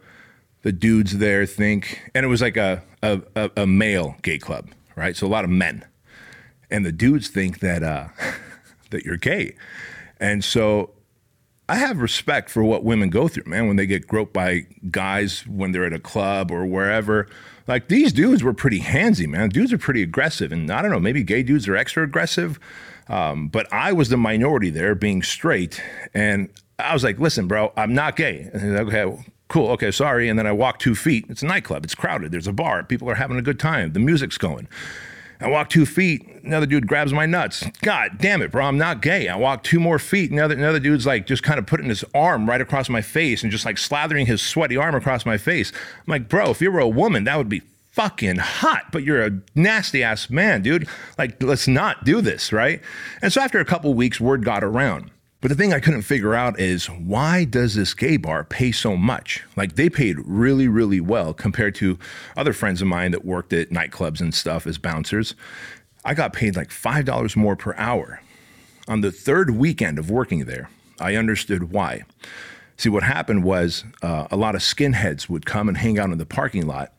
the 0.62 0.72
dudes 0.72 1.18
there 1.18 1.44
think, 1.46 2.10
and 2.14 2.24
it 2.24 2.28
was 2.28 2.40
like 2.40 2.56
a, 2.56 2.82
a, 3.02 3.50
a 3.56 3.66
male 3.66 4.16
gay 4.22 4.38
club, 4.38 4.68
right? 4.96 5.16
So 5.16 5.26
a 5.26 5.28
lot 5.28 5.44
of 5.44 5.50
men. 5.50 5.84
And 6.70 6.86
the 6.86 6.92
dudes 6.92 7.28
think 7.28 7.58
that 7.60 7.82
uh 7.82 8.08
that 8.90 9.04
you're 9.04 9.16
gay. 9.16 9.56
And 10.18 10.44
so 10.44 10.90
I 11.68 11.76
have 11.76 11.98
respect 11.98 12.50
for 12.50 12.62
what 12.62 12.84
women 12.84 13.10
go 13.10 13.28
through, 13.28 13.44
man, 13.46 13.66
when 13.66 13.76
they 13.76 13.86
get 13.86 14.06
groped 14.06 14.32
by 14.32 14.66
guys 14.90 15.46
when 15.46 15.72
they're 15.72 15.84
at 15.84 15.92
a 15.92 15.98
club 15.98 16.50
or 16.50 16.66
wherever. 16.66 17.28
Like 17.66 17.88
these 17.88 18.12
dudes 18.12 18.42
were 18.42 18.52
pretty 18.52 18.80
handsy, 18.80 19.26
man. 19.26 19.48
Dudes 19.48 19.72
are 19.72 19.78
pretty 19.78 20.02
aggressive. 20.02 20.52
And 20.52 20.70
I 20.70 20.82
don't 20.82 20.90
know, 20.90 21.00
maybe 21.00 21.22
gay 21.22 21.42
dudes 21.42 21.68
are 21.68 21.76
extra 21.76 22.04
aggressive. 22.04 22.58
Um, 23.08 23.48
but 23.48 23.72
I 23.72 23.92
was 23.92 24.08
the 24.08 24.16
minority 24.16 24.70
there 24.70 24.94
being 24.94 25.22
straight. 25.22 25.82
And 26.14 26.48
I 26.78 26.92
was 26.92 27.04
like, 27.04 27.18
listen, 27.18 27.46
bro, 27.46 27.72
I'm 27.76 27.94
not 27.94 28.16
gay. 28.16 28.50
And 28.52 28.74
like, 28.74 28.94
okay, 28.94 29.24
cool. 29.52 29.68
Okay, 29.70 29.90
sorry. 29.90 30.28
And 30.28 30.38
then 30.38 30.46
I 30.46 30.52
walk 30.52 30.78
two 30.78 30.94
feet. 30.94 31.26
It's 31.28 31.42
a 31.42 31.46
nightclub. 31.46 31.84
It's 31.84 31.94
crowded. 31.94 32.32
There's 32.32 32.46
a 32.46 32.52
bar. 32.52 32.82
People 32.82 33.08
are 33.10 33.14
having 33.14 33.38
a 33.38 33.42
good 33.42 33.60
time. 33.60 33.92
The 33.92 34.00
music's 34.00 34.38
going. 34.38 34.66
I 35.40 35.48
walk 35.48 35.70
two 35.70 35.86
feet, 35.86 36.24
another 36.44 36.66
dude 36.66 36.86
grabs 36.86 37.12
my 37.12 37.26
nuts. 37.26 37.64
God 37.82 38.12
damn 38.18 38.42
it, 38.42 38.52
bro, 38.52 38.64
I'm 38.64 38.78
not 38.78 39.02
gay. 39.02 39.26
I 39.26 39.34
walk 39.34 39.64
two 39.64 39.80
more 39.80 39.98
feet, 39.98 40.30
another 40.30 40.54
another 40.54 40.78
dude's 40.78 41.04
like 41.04 41.26
just 41.26 41.42
kind 41.42 41.58
of 41.58 41.66
putting 41.66 41.88
his 41.88 42.04
arm 42.14 42.48
right 42.48 42.60
across 42.60 42.88
my 42.88 43.02
face 43.02 43.42
and 43.42 43.50
just 43.50 43.64
like 43.64 43.74
slathering 43.74 44.26
his 44.26 44.40
sweaty 44.40 44.76
arm 44.76 44.94
across 44.94 45.26
my 45.26 45.36
face. 45.36 45.72
I'm 45.72 46.04
like, 46.06 46.28
bro, 46.28 46.50
if 46.50 46.60
you 46.60 46.70
were 46.70 46.78
a 46.78 46.88
woman, 46.88 47.24
that 47.24 47.38
would 47.38 47.48
be 47.48 47.62
fucking 47.90 48.36
hot, 48.36 48.92
but 48.92 49.02
you're 49.02 49.22
a 49.22 49.40
nasty 49.56 50.04
ass 50.04 50.30
man, 50.30 50.62
dude. 50.62 50.88
Like, 51.18 51.42
let's 51.42 51.66
not 51.66 52.04
do 52.04 52.20
this, 52.20 52.52
right? 52.52 52.80
And 53.20 53.32
so 53.32 53.40
after 53.40 53.58
a 53.58 53.64
couple 53.64 53.92
weeks, 53.94 54.20
word 54.20 54.44
got 54.44 54.62
around. 54.62 55.10
But 55.42 55.48
the 55.48 55.56
thing 55.56 55.72
I 55.72 55.80
couldn't 55.80 56.02
figure 56.02 56.36
out 56.36 56.60
is 56.60 56.86
why 56.86 57.44
does 57.44 57.74
this 57.74 57.94
gay 57.94 58.16
bar 58.16 58.44
pay 58.44 58.70
so 58.70 58.96
much? 58.96 59.42
Like 59.56 59.74
they 59.74 59.90
paid 59.90 60.16
really, 60.24 60.68
really 60.68 61.00
well 61.00 61.34
compared 61.34 61.74
to 61.76 61.98
other 62.36 62.52
friends 62.52 62.80
of 62.80 62.86
mine 62.86 63.10
that 63.10 63.24
worked 63.24 63.52
at 63.52 63.70
nightclubs 63.70 64.20
and 64.20 64.32
stuff 64.32 64.68
as 64.68 64.78
bouncers. 64.78 65.34
I 66.04 66.14
got 66.14 66.32
paid 66.32 66.54
like 66.54 66.70
$5 66.70 67.36
more 67.36 67.56
per 67.56 67.74
hour. 67.76 68.22
On 68.86 69.00
the 69.00 69.10
third 69.10 69.50
weekend 69.50 69.98
of 69.98 70.10
working 70.10 70.44
there, 70.44 70.70
I 71.00 71.16
understood 71.16 71.72
why. 71.72 72.02
See, 72.76 72.88
what 72.88 73.02
happened 73.02 73.42
was 73.42 73.84
uh, 74.00 74.28
a 74.30 74.36
lot 74.36 74.54
of 74.54 74.60
skinheads 74.60 75.28
would 75.28 75.44
come 75.44 75.68
and 75.68 75.76
hang 75.76 75.98
out 75.98 76.10
in 76.10 76.18
the 76.18 76.26
parking 76.26 76.68
lot, 76.68 76.92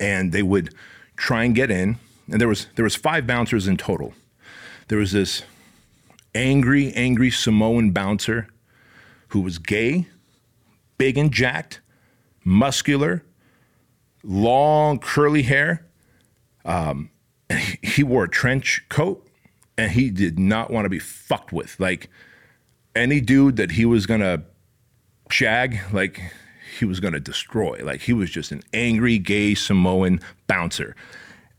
and 0.00 0.32
they 0.32 0.42
would 0.42 0.74
try 1.16 1.44
and 1.44 1.54
get 1.54 1.70
in. 1.70 1.98
And 2.30 2.40
there 2.40 2.48
was 2.48 2.66
there 2.76 2.84
was 2.84 2.94
five 2.94 3.26
bouncers 3.26 3.66
in 3.66 3.76
total. 3.76 4.14
There 4.88 4.98
was 4.98 5.12
this 5.12 5.42
angry, 6.38 6.92
angry 6.94 7.30
Samoan 7.30 7.90
bouncer 7.90 8.48
who 9.28 9.40
was 9.40 9.58
gay, 9.58 10.06
big 10.96 11.18
and 11.18 11.32
jacked, 11.32 11.80
muscular, 12.44 13.24
long 14.22 14.98
curly 14.98 15.42
hair. 15.42 15.86
Um, 16.64 17.10
he 17.82 18.02
wore 18.02 18.24
a 18.24 18.28
trench 18.28 18.84
coat 18.88 19.26
and 19.76 19.92
he 19.92 20.10
did 20.10 20.38
not 20.38 20.70
want 20.70 20.84
to 20.84 20.88
be 20.88 20.98
fucked 20.98 21.52
with. 21.52 21.78
Like 21.78 22.08
any 22.94 23.20
dude 23.20 23.56
that 23.56 23.72
he 23.72 23.84
was 23.84 24.06
going 24.06 24.20
to 24.20 24.42
shag, 25.30 25.78
like 25.92 26.20
he 26.78 26.84
was 26.84 27.00
going 27.00 27.14
to 27.14 27.20
destroy. 27.20 27.80
Like 27.82 28.02
he 28.02 28.12
was 28.12 28.30
just 28.30 28.52
an 28.52 28.62
angry 28.72 29.18
gay 29.18 29.54
Samoan 29.54 30.20
bouncer. 30.46 30.94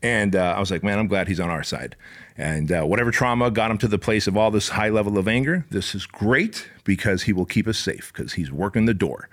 And 0.02 0.34
uh, 0.34 0.54
I 0.56 0.60
was 0.60 0.70
like, 0.70 0.82
man, 0.82 0.98
I'm 0.98 1.06
glad 1.06 1.28
he's 1.28 1.40
on 1.40 1.50
our 1.50 1.62
side. 1.62 1.96
And 2.40 2.72
uh, 2.72 2.84
whatever 2.84 3.10
trauma 3.10 3.50
got 3.50 3.70
him 3.70 3.76
to 3.78 3.86
the 3.86 3.98
place 3.98 4.26
of 4.26 4.34
all 4.34 4.50
this 4.50 4.70
high 4.70 4.88
level 4.88 5.18
of 5.18 5.28
anger, 5.28 5.66
this 5.68 5.94
is 5.94 6.06
great 6.06 6.70
because 6.84 7.24
he 7.24 7.34
will 7.34 7.44
keep 7.44 7.68
us 7.68 7.76
safe 7.76 8.10
because 8.14 8.32
he's 8.32 8.50
working 8.50 8.86
the 8.86 8.94
door. 8.94 9.28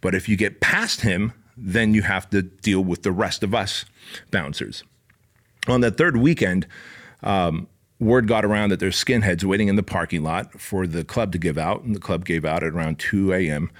But 0.00 0.14
if 0.14 0.30
you 0.30 0.36
get 0.36 0.58
past 0.58 1.02
him, 1.02 1.34
then 1.58 1.92
you 1.92 2.00
have 2.00 2.30
to 2.30 2.40
deal 2.40 2.82
with 2.82 3.02
the 3.02 3.12
rest 3.12 3.42
of 3.42 3.54
us 3.54 3.84
bouncers. 4.30 4.82
On 5.66 5.82
that 5.82 5.98
third 5.98 6.16
weekend, 6.16 6.66
um, 7.22 7.68
word 8.00 8.26
got 8.26 8.46
around 8.46 8.70
that 8.70 8.80
there's 8.80 8.96
skinheads 9.04 9.44
waiting 9.44 9.68
in 9.68 9.76
the 9.76 9.82
parking 9.82 10.22
lot 10.22 10.58
for 10.58 10.86
the 10.86 11.04
club 11.04 11.32
to 11.32 11.38
give 11.38 11.58
out, 11.58 11.82
and 11.82 11.94
the 11.94 12.00
club 12.00 12.24
gave 12.24 12.46
out 12.46 12.62
at 12.62 12.72
around 12.72 12.98
2 12.98 13.34
a.m. 13.34 13.70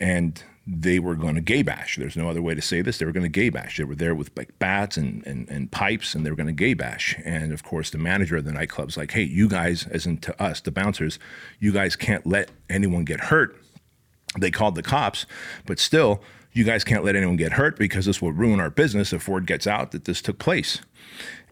And 0.00 0.42
they 0.70 0.98
were 0.98 1.14
going 1.14 1.34
to 1.34 1.40
gay 1.40 1.62
bash. 1.62 1.96
There's 1.96 2.16
no 2.16 2.28
other 2.28 2.42
way 2.42 2.54
to 2.54 2.60
say 2.60 2.82
this. 2.82 2.98
They 2.98 3.06
were 3.06 3.12
going 3.12 3.24
to 3.24 3.30
gay 3.30 3.48
bash. 3.48 3.78
They 3.78 3.84
were 3.84 3.94
there 3.94 4.14
with 4.14 4.30
like 4.36 4.58
bats 4.58 4.98
and, 4.98 5.26
and, 5.26 5.48
and 5.48 5.72
pipes, 5.72 6.14
and 6.14 6.26
they 6.26 6.30
were 6.30 6.36
going 6.36 6.46
to 6.48 6.52
gay 6.52 6.74
bash. 6.74 7.16
And 7.24 7.54
of 7.54 7.64
course, 7.64 7.88
the 7.88 7.96
manager 7.96 8.36
of 8.36 8.44
the 8.44 8.52
nightclub's 8.52 8.98
like, 8.98 9.12
hey, 9.12 9.22
you 9.22 9.48
guys, 9.48 9.86
as 9.86 10.04
in 10.04 10.18
to 10.18 10.42
us, 10.42 10.60
the 10.60 10.70
bouncers, 10.70 11.18
you 11.58 11.72
guys 11.72 11.96
can't 11.96 12.26
let 12.26 12.50
anyone 12.68 13.04
get 13.04 13.18
hurt. 13.18 13.56
They 14.38 14.50
called 14.50 14.74
the 14.74 14.82
cops, 14.82 15.24
but 15.64 15.78
still, 15.78 16.22
you 16.52 16.64
guys 16.64 16.84
can't 16.84 17.02
let 17.02 17.16
anyone 17.16 17.36
get 17.36 17.52
hurt 17.52 17.78
because 17.78 18.04
this 18.04 18.20
will 18.20 18.32
ruin 18.32 18.60
our 18.60 18.70
business 18.70 19.14
if 19.14 19.26
word 19.26 19.46
gets 19.46 19.66
out 19.66 19.92
that 19.92 20.04
this 20.04 20.20
took 20.20 20.38
place. 20.38 20.82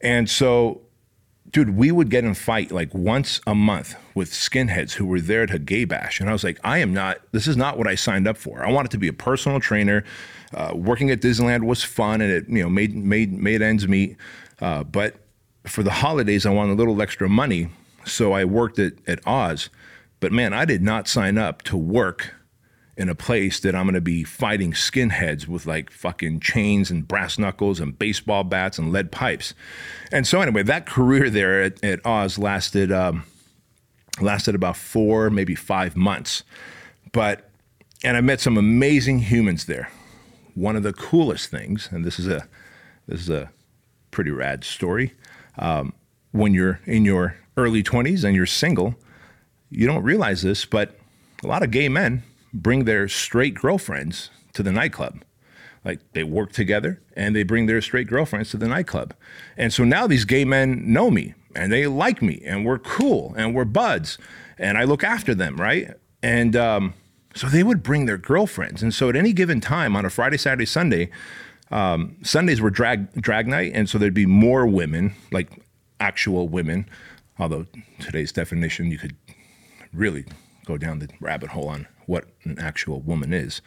And 0.03 0.29
so 0.29 0.83
dude, 1.51 1.77
we 1.77 1.91
would 1.91 2.11
get 2.11 2.25
in 2.25 2.35
fight 2.35 2.71
like 2.71 2.95
once 2.95 3.41
a 3.47 3.55
month 3.55 3.95
with 4.15 4.31
skinheads 4.31 4.93
who 4.93 5.07
were 5.07 5.21
there 5.21 5.47
to 5.47 5.59
gay 5.59 5.85
bash. 5.85 6.21
And 6.21 6.29
I 6.29 6.33
was 6.33 6.45
like, 6.45 6.59
I 6.65 6.79
am 6.79 6.93
not, 6.93 7.19
this 7.33 7.47
is 7.47 7.57
not 7.57 7.79
what 7.79 7.87
I 7.87 7.95
signed 7.95 8.29
up 8.29 8.37
for. 8.37 8.65
I 8.65 8.71
wanted 8.71 8.91
to 8.93 8.99
be 8.99 9.09
a 9.09 9.13
personal 9.13 9.61
trainer. 9.61 10.05
Uh, 10.55 10.73
working 10.75 11.11
at 11.11 11.21
Disneyland 11.21 11.65
was 11.65 11.83
fun 11.83 12.21
and 12.21 12.31
it, 12.31 12.49
you 12.49 12.63
know, 12.63 12.69
made, 12.69 12.95
made, 12.95 13.33
made 13.33 13.63
ends 13.63 13.89
meet. 13.89 14.17
Uh, 14.61 14.85
but 14.85 15.17
for 15.65 15.83
the 15.83 15.91
holidays, 15.91 16.47
I 16.47 16.51
wanted 16.51 16.73
a 16.73 16.77
little 16.77 17.01
extra 17.03 17.29
money. 17.29 17.69
So 18.05 18.33
I 18.33 18.45
worked 18.45 18.79
at, 18.79 18.93
at 19.09 19.27
Oz 19.27 19.69
But 20.21 20.33
man, 20.33 20.53
I 20.53 20.65
did 20.65 20.83
not 20.83 21.09
sign 21.09 21.39
up 21.39 21.63
to 21.63 21.77
work 21.77 22.35
in 22.97 23.09
a 23.11 23.15
place 23.15 23.61
that 23.61 23.75
I'm 23.75 23.85
going 23.85 23.95
to 23.95 24.01
be 24.01 24.25
fighting 24.25 24.73
skinheads 24.73 25.47
with 25.47 25.67
like 25.67 25.91
fucking 25.91 26.41
chains 26.41 26.91
and 26.91 27.07
brass 27.07 27.39
knuckles 27.39 27.79
and 27.79 27.99
baseball 27.99 28.43
bats 28.43 28.79
and 28.79 28.91
lead 28.91 29.13
pipes. 29.13 29.53
And 30.11 30.27
so 30.27 30.41
anyway, 30.41 30.63
that 30.63 30.87
career 30.87 31.29
there 31.29 31.63
at, 31.63 31.85
at 31.85 32.05
Oz 32.07 32.39
lasted 32.39 32.91
um, 32.91 33.25
lasted 34.21 34.55
about 34.55 34.77
four, 34.77 35.29
maybe 35.29 35.55
five 35.55 35.95
months. 35.95 36.43
But 37.13 37.51
and 38.03 38.17
I 38.17 38.21
met 38.23 38.41
some 38.41 38.57
amazing 38.57 39.21
humans 39.21 39.67
there. 39.67 39.91
One 40.55 40.77
of 40.77 40.83
the 40.83 40.95
coolest 40.95 41.51
things, 41.51 41.89
and 41.93 42.05
this 42.05 42.19
is 42.19 42.27
a 42.27 42.49
this 43.07 43.21
is 43.21 43.31
a 43.31 43.51
pretty 44.11 44.31
rad 44.31 44.65
story. 44.65 45.15
Um, 45.59 45.93
when 46.33 46.55
you're 46.55 46.81
in 46.87 47.05
your 47.05 47.37
early 47.57 47.83
20s 47.83 48.25
and 48.25 48.35
you're 48.35 48.47
single, 48.47 48.95
you 49.71 49.87
don't 49.87 50.03
realize 50.03 50.43
this, 50.43 50.65
but 50.65 50.99
a 51.43 51.47
lot 51.47 51.63
of 51.63 51.71
gay 51.71 51.89
men 51.89 52.23
bring 52.53 52.85
their 52.85 53.09
straight 53.09 53.55
girlfriends 53.55 54.31
to 54.55 54.63
the 54.63 54.73
nightclub. 54.73 55.23
Like 55.85 56.01
they 56.13 56.25
work 56.25 56.53
together 56.53 57.01
and 57.15 57.37
they 57.37 57.45
bring 57.45 57.67
their 57.67 57.81
straight 57.81 58.09
girlfriends 58.09 58.51
to 58.51 58.57
the 58.57 58.67
nightclub. 58.67 59.15
And 59.57 59.73
so 59.73 59.85
now 59.85 60.07
these 60.07 60.25
gay 60.25 60.45
men 60.45 60.93
know 60.93 61.11
me 61.11 61.35
and 61.55 61.73
they 61.73 61.87
like 61.87 62.21
me 62.23 62.43
and 62.45 62.65
we're 62.67 62.79
cool 62.79 63.35
and 63.37 63.55
we're 63.55 63.65
buds 63.65 64.19
and 64.59 64.79
I 64.79 64.85
look 64.85 65.05
after 65.05 65.35
them, 65.35 65.57
right? 65.57 65.95
And 66.23 66.57
um, 66.57 66.95
so 67.35 67.49
they 67.49 67.63
would 67.63 67.83
bring 67.83 68.07
their 68.07 68.17
girlfriends. 68.17 68.83
And 68.83 68.93
so 68.93 69.09
at 69.09 69.17
any 69.17 69.33
given 69.33 69.61
time 69.61 69.95
on 69.95 70.05
a 70.05 70.11
Friday, 70.11 70.39
Saturday, 70.39 70.67
Sunday, 70.67 71.11
um, 71.71 72.17
Sundays 72.23 72.61
were 72.61 72.71
drag 72.71 73.13
drag 73.21 73.49
night, 73.49 73.73
and 73.75 73.89
so 73.89 73.99
there'd 73.99 74.15
be 74.15 74.27
more 74.27 74.67
women, 74.67 75.15
like 75.33 75.51
actual 76.01 76.49
women. 76.49 76.89
Although 77.39 77.67
today's 77.99 78.33
definition, 78.33 78.91
you 78.91 78.99
could 78.99 79.17
really 79.93 80.25
go 80.65 80.77
down 80.79 81.01
the 81.01 81.09
rabbit 81.21 81.51
hole 81.51 81.69
on 81.69 81.87
what 82.07 82.25
an 82.45 82.59
actual 82.59 83.01
woman 83.01 83.33
is. 83.33 83.61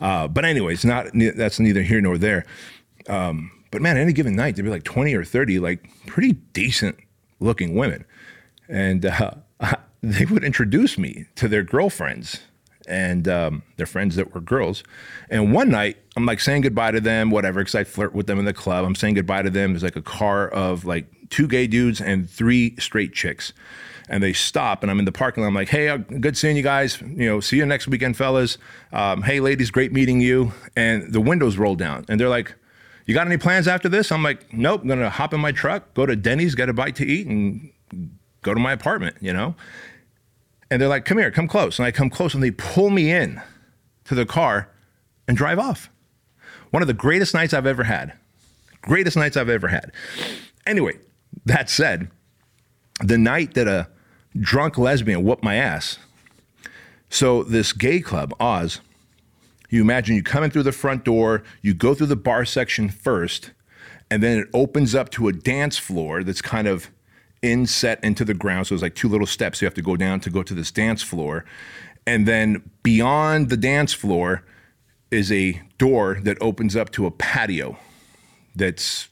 Uh, 0.00 0.28
but 0.28 0.44
anyways, 0.44 0.84
not 0.84 1.06
that's 1.36 1.58
neither 1.60 1.82
here 1.82 2.00
nor 2.00 2.18
there. 2.18 2.44
Um, 3.08 3.50
but 3.70 3.82
man, 3.82 3.96
any 3.96 4.12
given 4.12 4.36
night 4.36 4.56
there'd 4.56 4.64
be 4.64 4.70
like 4.70 4.84
twenty 4.84 5.14
or 5.14 5.24
thirty, 5.24 5.58
like 5.58 5.88
pretty 6.06 6.32
decent 6.52 6.96
looking 7.40 7.74
women, 7.74 8.04
and 8.68 9.06
uh, 9.06 9.32
they 10.02 10.24
would 10.24 10.44
introduce 10.44 10.98
me 10.98 11.26
to 11.36 11.48
their 11.48 11.62
girlfriends 11.62 12.40
and 12.88 13.28
um, 13.28 13.62
their 13.76 13.86
friends 13.86 14.16
that 14.16 14.34
were 14.34 14.40
girls. 14.40 14.82
And 15.30 15.52
one 15.52 15.68
night, 15.70 15.96
I'm 16.16 16.26
like 16.26 16.40
saying 16.40 16.62
goodbye 16.62 16.92
to 16.92 17.00
them, 17.00 17.30
whatever, 17.30 17.60
because 17.60 17.74
I 17.74 17.84
flirt 17.84 18.14
with 18.14 18.26
them 18.26 18.38
in 18.38 18.44
the 18.44 18.52
club. 18.52 18.84
I'm 18.84 18.94
saying 18.94 19.14
goodbye 19.14 19.42
to 19.42 19.50
them. 19.50 19.72
There's 19.72 19.82
like 19.82 19.96
a 19.96 20.02
car 20.02 20.48
of 20.48 20.84
like 20.84 21.06
two 21.30 21.46
gay 21.46 21.66
dudes 21.66 22.00
and 22.00 22.28
three 22.28 22.74
straight 22.78 23.12
chicks. 23.12 23.52
And 24.10 24.22
they 24.22 24.32
stop, 24.32 24.82
and 24.82 24.90
I'm 24.90 24.98
in 24.98 25.04
the 25.04 25.12
parking 25.12 25.42
lot. 25.42 25.48
I'm 25.48 25.54
like, 25.54 25.68
hey, 25.68 25.90
uh, 25.90 25.98
good 25.98 26.34
seeing 26.34 26.56
you 26.56 26.62
guys. 26.62 26.98
You 27.02 27.26
know, 27.26 27.40
see 27.40 27.58
you 27.58 27.66
next 27.66 27.88
weekend, 27.88 28.16
fellas. 28.16 28.56
Um, 28.90 29.20
hey, 29.20 29.38
ladies, 29.38 29.70
great 29.70 29.92
meeting 29.92 30.22
you. 30.22 30.52
And 30.74 31.12
the 31.12 31.20
windows 31.20 31.58
roll 31.58 31.74
down, 31.74 32.06
and 32.08 32.18
they're 32.18 32.30
like, 32.30 32.54
you 33.04 33.14
got 33.14 33.26
any 33.26 33.36
plans 33.36 33.68
after 33.68 33.88
this? 33.88 34.10
I'm 34.10 34.22
like, 34.22 34.52
nope, 34.52 34.82
I'm 34.82 34.88
gonna 34.88 35.10
hop 35.10 35.34
in 35.34 35.40
my 35.40 35.52
truck, 35.52 35.92
go 35.94 36.06
to 36.06 36.16
Denny's, 36.16 36.54
get 36.54 36.68
a 36.68 36.72
bite 36.72 36.96
to 36.96 37.06
eat, 37.06 37.26
and 37.26 37.70
go 38.42 38.54
to 38.54 38.60
my 38.60 38.72
apartment, 38.72 39.16
you 39.20 39.32
know? 39.32 39.54
And 40.70 40.80
they're 40.80 40.88
like, 40.88 41.04
come 41.04 41.18
here, 41.18 41.30
come 41.30 41.48
close. 41.48 41.78
And 41.78 41.86
I 41.86 41.90
come 41.90 42.10
close 42.10 42.34
and 42.34 42.42
they 42.42 42.50
pull 42.50 42.90
me 42.90 43.10
in 43.10 43.40
to 44.04 44.14
the 44.14 44.26
car 44.26 44.70
and 45.26 45.36
drive 45.36 45.58
off. 45.58 45.90
One 46.70 46.82
of 46.82 46.86
the 46.86 46.94
greatest 46.94 47.34
nights 47.34 47.54
I've 47.54 47.66
ever 47.66 47.84
had. 47.84 48.12
Greatest 48.82 49.16
nights 49.16 49.36
I've 49.36 49.48
ever 49.48 49.68
had. 49.68 49.92
Anyway, 50.66 50.98
that 51.46 51.70
said, 51.70 52.10
the 53.02 53.18
night 53.18 53.54
that 53.54 53.66
a 53.66 53.88
drunk 54.38 54.76
lesbian 54.76 55.24
whooped 55.24 55.42
my 55.42 55.56
ass. 55.56 55.98
So, 57.10 57.42
this 57.42 57.72
gay 57.72 58.00
club, 58.00 58.34
Oz, 58.38 58.80
you 59.70 59.80
imagine 59.80 60.14
you 60.14 60.22
come 60.22 60.44
in 60.44 60.50
through 60.50 60.64
the 60.64 60.72
front 60.72 61.04
door, 61.04 61.42
you 61.62 61.74
go 61.74 61.94
through 61.94 62.08
the 62.08 62.16
bar 62.16 62.44
section 62.44 62.90
first, 62.90 63.52
and 64.10 64.22
then 64.22 64.38
it 64.38 64.48
opens 64.52 64.94
up 64.94 65.10
to 65.10 65.28
a 65.28 65.32
dance 65.32 65.78
floor 65.78 66.22
that's 66.22 66.42
kind 66.42 66.68
of 66.68 66.90
inset 67.42 68.02
into 68.02 68.24
the 68.24 68.34
ground. 68.34 68.66
So 68.66 68.74
it's 68.74 68.82
like 68.82 68.94
two 68.94 69.08
little 69.08 69.26
steps 69.26 69.60
you 69.60 69.66
have 69.66 69.74
to 69.74 69.82
go 69.82 69.96
down 69.96 70.20
to 70.20 70.30
go 70.30 70.42
to 70.42 70.54
this 70.54 70.70
dance 70.70 71.02
floor. 71.02 71.44
And 72.06 72.26
then 72.26 72.70
beyond 72.82 73.50
the 73.50 73.56
dance 73.56 73.92
floor 73.92 74.44
is 75.10 75.30
a 75.30 75.60
door 75.78 76.18
that 76.22 76.38
opens 76.40 76.76
up 76.76 76.90
to 76.92 77.06
a 77.06 77.10
patio 77.10 77.78
that's 78.54 79.08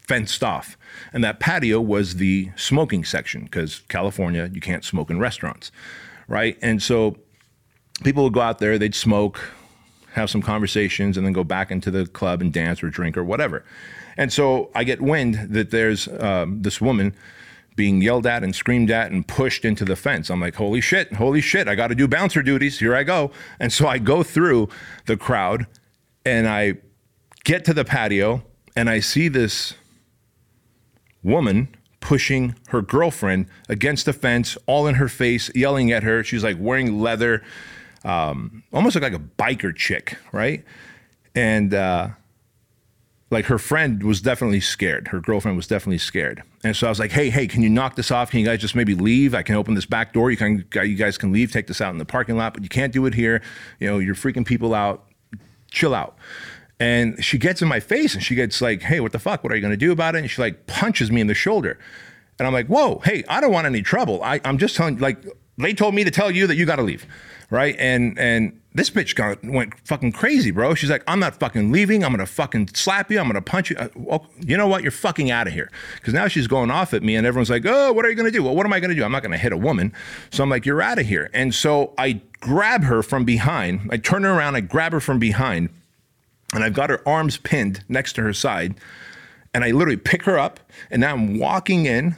fenced 0.00 0.44
off. 0.44 0.76
And 1.12 1.24
that 1.24 1.40
patio 1.40 1.80
was 1.80 2.16
the 2.16 2.50
smoking 2.56 3.04
section 3.04 3.44
because 3.44 3.80
California, 3.88 4.50
you 4.52 4.60
can't 4.60 4.84
smoke 4.84 5.10
in 5.10 5.18
restaurants, 5.18 5.72
right? 6.28 6.56
And 6.62 6.82
so 6.82 7.16
people 8.04 8.22
would 8.24 8.32
go 8.32 8.40
out 8.40 8.58
there, 8.58 8.78
they'd 8.78 8.94
smoke, 8.94 9.52
have 10.12 10.30
some 10.30 10.42
conversations, 10.42 11.16
and 11.16 11.26
then 11.26 11.32
go 11.32 11.44
back 11.44 11.70
into 11.70 11.90
the 11.90 12.06
club 12.06 12.40
and 12.40 12.52
dance 12.52 12.82
or 12.82 12.90
drink 12.90 13.16
or 13.16 13.24
whatever. 13.24 13.64
And 14.16 14.32
so 14.32 14.70
I 14.74 14.84
get 14.84 15.00
wind 15.00 15.48
that 15.50 15.70
there's 15.70 16.08
um, 16.20 16.62
this 16.62 16.80
woman 16.80 17.14
being 17.76 18.00
yelled 18.00 18.26
at 18.26 18.42
and 18.42 18.56
screamed 18.56 18.90
at 18.90 19.12
and 19.12 19.28
pushed 19.28 19.64
into 19.64 19.84
the 19.84 19.94
fence. 19.94 20.30
I'm 20.30 20.40
like, 20.40 20.56
holy 20.56 20.80
shit, 20.80 21.12
holy 21.12 21.42
shit, 21.42 21.68
I 21.68 21.74
got 21.74 21.88
to 21.88 21.94
do 21.94 22.08
bouncer 22.08 22.42
duties. 22.42 22.78
Here 22.78 22.96
I 22.96 23.04
go. 23.04 23.30
And 23.60 23.72
so 23.72 23.86
I 23.86 23.98
go 23.98 24.22
through 24.22 24.70
the 25.04 25.16
crowd 25.16 25.66
and 26.24 26.48
I 26.48 26.74
get 27.44 27.64
to 27.66 27.74
the 27.74 27.84
patio 27.84 28.42
and 28.74 28.90
I 28.90 29.00
see 29.00 29.28
this 29.28 29.74
woman 31.22 31.68
pushing 32.00 32.54
her 32.68 32.80
girlfriend 32.82 33.46
against 33.68 34.06
the 34.06 34.12
fence, 34.12 34.56
all 34.66 34.86
in 34.86 34.94
her 34.94 35.08
face, 35.08 35.50
yelling 35.54 35.92
at 35.92 36.02
her. 36.02 36.24
She's 36.24 36.44
like 36.44 36.56
wearing 36.58 37.00
leather, 37.00 37.42
um, 38.04 38.62
almost 38.72 39.00
like 39.00 39.12
a 39.12 39.18
biker 39.18 39.74
chick, 39.74 40.16
right? 40.32 40.64
And, 41.34 41.74
uh, 41.74 42.10
like 43.30 43.46
her 43.46 43.58
friend 43.58 44.02
was 44.02 44.20
definitely 44.20 44.60
scared. 44.60 45.08
Her 45.08 45.20
girlfriend 45.20 45.56
was 45.56 45.66
definitely 45.66 45.98
scared. 45.98 46.42
And 46.62 46.76
so 46.76 46.86
I 46.86 46.90
was 46.90 47.00
like, 47.00 47.10
hey, 47.10 47.28
hey, 47.28 47.48
can 47.48 47.62
you 47.62 47.68
knock 47.68 47.96
this 47.96 48.10
off? 48.10 48.30
Can 48.30 48.40
you 48.40 48.46
guys 48.46 48.60
just 48.60 48.76
maybe 48.76 48.94
leave? 48.94 49.34
I 49.34 49.42
can 49.42 49.56
open 49.56 49.74
this 49.74 49.86
back 49.86 50.12
door. 50.12 50.30
You 50.30 50.36
can 50.36 50.64
you 50.74 50.94
guys 50.94 51.18
can 51.18 51.32
leave, 51.32 51.50
take 51.50 51.66
this 51.66 51.80
out 51.80 51.90
in 51.90 51.98
the 51.98 52.04
parking 52.04 52.36
lot, 52.36 52.54
but 52.54 52.62
you 52.62 52.68
can't 52.68 52.92
do 52.92 53.04
it 53.06 53.14
here. 53.14 53.42
You 53.80 53.88
know, 53.88 53.98
you're 53.98 54.14
freaking 54.14 54.46
people 54.46 54.74
out. 54.74 55.04
Chill 55.70 55.94
out. 55.94 56.16
And 56.78 57.22
she 57.24 57.38
gets 57.38 57.62
in 57.62 57.68
my 57.68 57.80
face 57.80 58.14
and 58.14 58.22
she 58.22 58.34
gets 58.34 58.60
like, 58.60 58.82
hey, 58.82 59.00
what 59.00 59.12
the 59.12 59.18
fuck? 59.18 59.42
What 59.42 59.52
are 59.52 59.56
you 59.56 59.62
gonna 59.62 59.76
do 59.76 59.90
about 59.90 60.14
it? 60.14 60.20
And 60.20 60.30
she 60.30 60.40
like 60.40 60.66
punches 60.66 61.10
me 61.10 61.20
in 61.20 61.26
the 61.26 61.34
shoulder. 61.34 61.78
And 62.38 62.46
I'm 62.46 62.52
like, 62.52 62.66
whoa, 62.66 63.00
hey, 63.04 63.24
I 63.28 63.40
don't 63.40 63.52
want 63.52 63.66
any 63.66 63.82
trouble. 63.82 64.22
I, 64.22 64.40
I'm 64.44 64.58
just 64.58 64.76
telling 64.76 64.98
like 64.98 65.24
they 65.58 65.74
told 65.74 65.94
me 65.94 66.04
to 66.04 66.10
tell 66.12 66.30
you 66.30 66.46
that 66.46 66.54
you 66.54 66.64
gotta 66.64 66.82
leave. 66.82 67.06
Right. 67.50 67.74
And 67.78 68.16
and 68.18 68.60
this 68.76 68.90
bitch 68.90 69.14
got, 69.14 69.42
went 69.42 69.72
fucking 69.86 70.12
crazy, 70.12 70.50
bro. 70.50 70.74
She's 70.74 70.90
like, 70.90 71.02
I'm 71.08 71.18
not 71.18 71.40
fucking 71.40 71.72
leaving. 71.72 72.04
I'm 72.04 72.10
gonna 72.10 72.26
fucking 72.26 72.68
slap 72.74 73.10
you. 73.10 73.18
I'm 73.18 73.26
gonna 73.26 73.40
punch 73.40 73.70
you. 73.70 73.76
Uh, 73.76 73.88
well, 73.94 74.26
you 74.38 74.54
know 74.54 74.68
what? 74.68 74.82
You're 74.82 74.92
fucking 74.92 75.30
out 75.30 75.46
of 75.46 75.54
here. 75.54 75.70
Because 75.94 76.12
now 76.12 76.28
she's 76.28 76.46
going 76.46 76.70
off 76.70 76.92
at 76.92 77.02
me, 77.02 77.16
and 77.16 77.26
everyone's 77.26 77.48
like, 77.48 77.64
Oh, 77.64 77.92
what 77.92 78.04
are 78.04 78.10
you 78.10 78.14
gonna 78.14 78.30
do? 78.30 78.42
Well, 78.42 78.54
what 78.54 78.66
am 78.66 78.74
I 78.74 78.80
gonna 78.80 78.94
do? 78.94 79.02
I'm 79.02 79.12
not 79.12 79.22
gonna 79.22 79.38
hit 79.38 79.52
a 79.52 79.56
woman. 79.56 79.94
So 80.30 80.42
I'm 80.42 80.50
like, 80.50 80.66
You're 80.66 80.82
out 80.82 80.98
of 80.98 81.06
here. 81.06 81.30
And 81.32 81.54
so 81.54 81.94
I 81.96 82.20
grab 82.40 82.84
her 82.84 83.02
from 83.02 83.24
behind. 83.24 83.88
I 83.90 83.96
turn 83.96 84.24
her 84.24 84.32
around. 84.32 84.56
I 84.56 84.60
grab 84.60 84.92
her 84.92 85.00
from 85.00 85.18
behind, 85.18 85.70
and 86.52 86.62
I've 86.62 86.74
got 86.74 86.90
her 86.90 87.00
arms 87.08 87.38
pinned 87.38 87.82
next 87.88 88.12
to 88.14 88.22
her 88.22 88.34
side. 88.34 88.74
And 89.54 89.64
I 89.64 89.70
literally 89.70 89.96
pick 89.96 90.24
her 90.24 90.38
up, 90.38 90.60
and 90.90 91.00
now 91.00 91.14
I'm 91.14 91.38
walking 91.38 91.86
in 91.86 92.14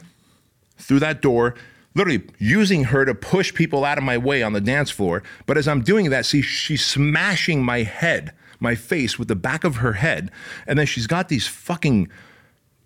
through 0.77 0.99
that 0.99 1.21
door 1.21 1.55
literally 1.95 2.23
using 2.37 2.85
her 2.85 3.05
to 3.05 3.15
push 3.15 3.53
people 3.53 3.83
out 3.83 3.97
of 3.97 4.03
my 4.03 4.17
way 4.17 4.43
on 4.43 4.53
the 4.53 4.61
dance 4.61 4.89
floor. 4.89 5.23
But 5.45 5.57
as 5.57 5.67
I'm 5.67 5.81
doing 5.81 6.09
that, 6.09 6.25
see, 6.25 6.41
she's 6.41 6.85
smashing 6.85 7.63
my 7.63 7.83
head, 7.83 8.33
my 8.59 8.75
face 8.75 9.17
with 9.17 9.27
the 9.27 9.35
back 9.35 9.63
of 9.63 9.77
her 9.77 9.93
head. 9.93 10.31
And 10.67 10.77
then 10.77 10.85
she's 10.85 11.07
got 11.07 11.29
these 11.29 11.47
fucking 11.47 12.09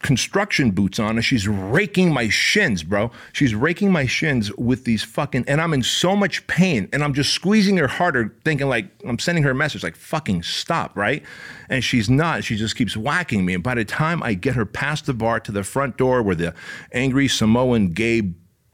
construction 0.04 0.72
boots 0.72 1.00
on 1.00 1.16
and 1.16 1.26
she's 1.26 1.48
raking 1.48 2.14
my 2.14 2.30
shins, 2.30 2.84
bro. 2.84 3.10
She's 3.32 3.56
raking 3.56 3.92
my 3.92 4.06
shins 4.06 4.54
with 4.58 4.84
these 4.84 5.02
fucking, 5.02 5.46
and 5.48 5.60
I'm 5.62 5.74
in 5.74 5.82
so 5.82 6.16
much 6.16 6.46
pain 6.46 6.90
and 6.94 7.04
I'm 7.04 7.14
just 7.14 7.32
squeezing 7.34 7.78
her 7.78 7.88
harder, 7.88 8.36
thinking 8.44 8.68
like, 8.68 8.88
I'm 9.08 9.18
sending 9.18 9.44
her 9.46 9.52
a 9.52 9.56
message 9.56 9.82
like, 9.82 9.96
fucking 9.96 10.44
stop, 10.44 10.96
right? 10.96 11.24
And 11.70 11.84
she's 11.84 12.10
not. 12.10 12.44
She 12.44 12.58
just 12.58 12.76
keeps 12.76 12.96
whacking 12.96 13.46
me. 13.46 13.56
And 13.56 13.64
by 13.64 13.76
the 13.76 13.86
time 13.86 14.22
I 14.22 14.34
get 14.36 14.56
her 14.56 14.66
past 14.66 15.06
the 15.06 15.14
bar 15.14 15.40
to 15.40 15.52
the 15.52 15.64
front 15.64 15.98
door 15.98 16.22
where 16.22 16.36
the 16.36 16.54
angry 16.92 17.28
Samoan 17.28 17.94
gay 17.94 18.34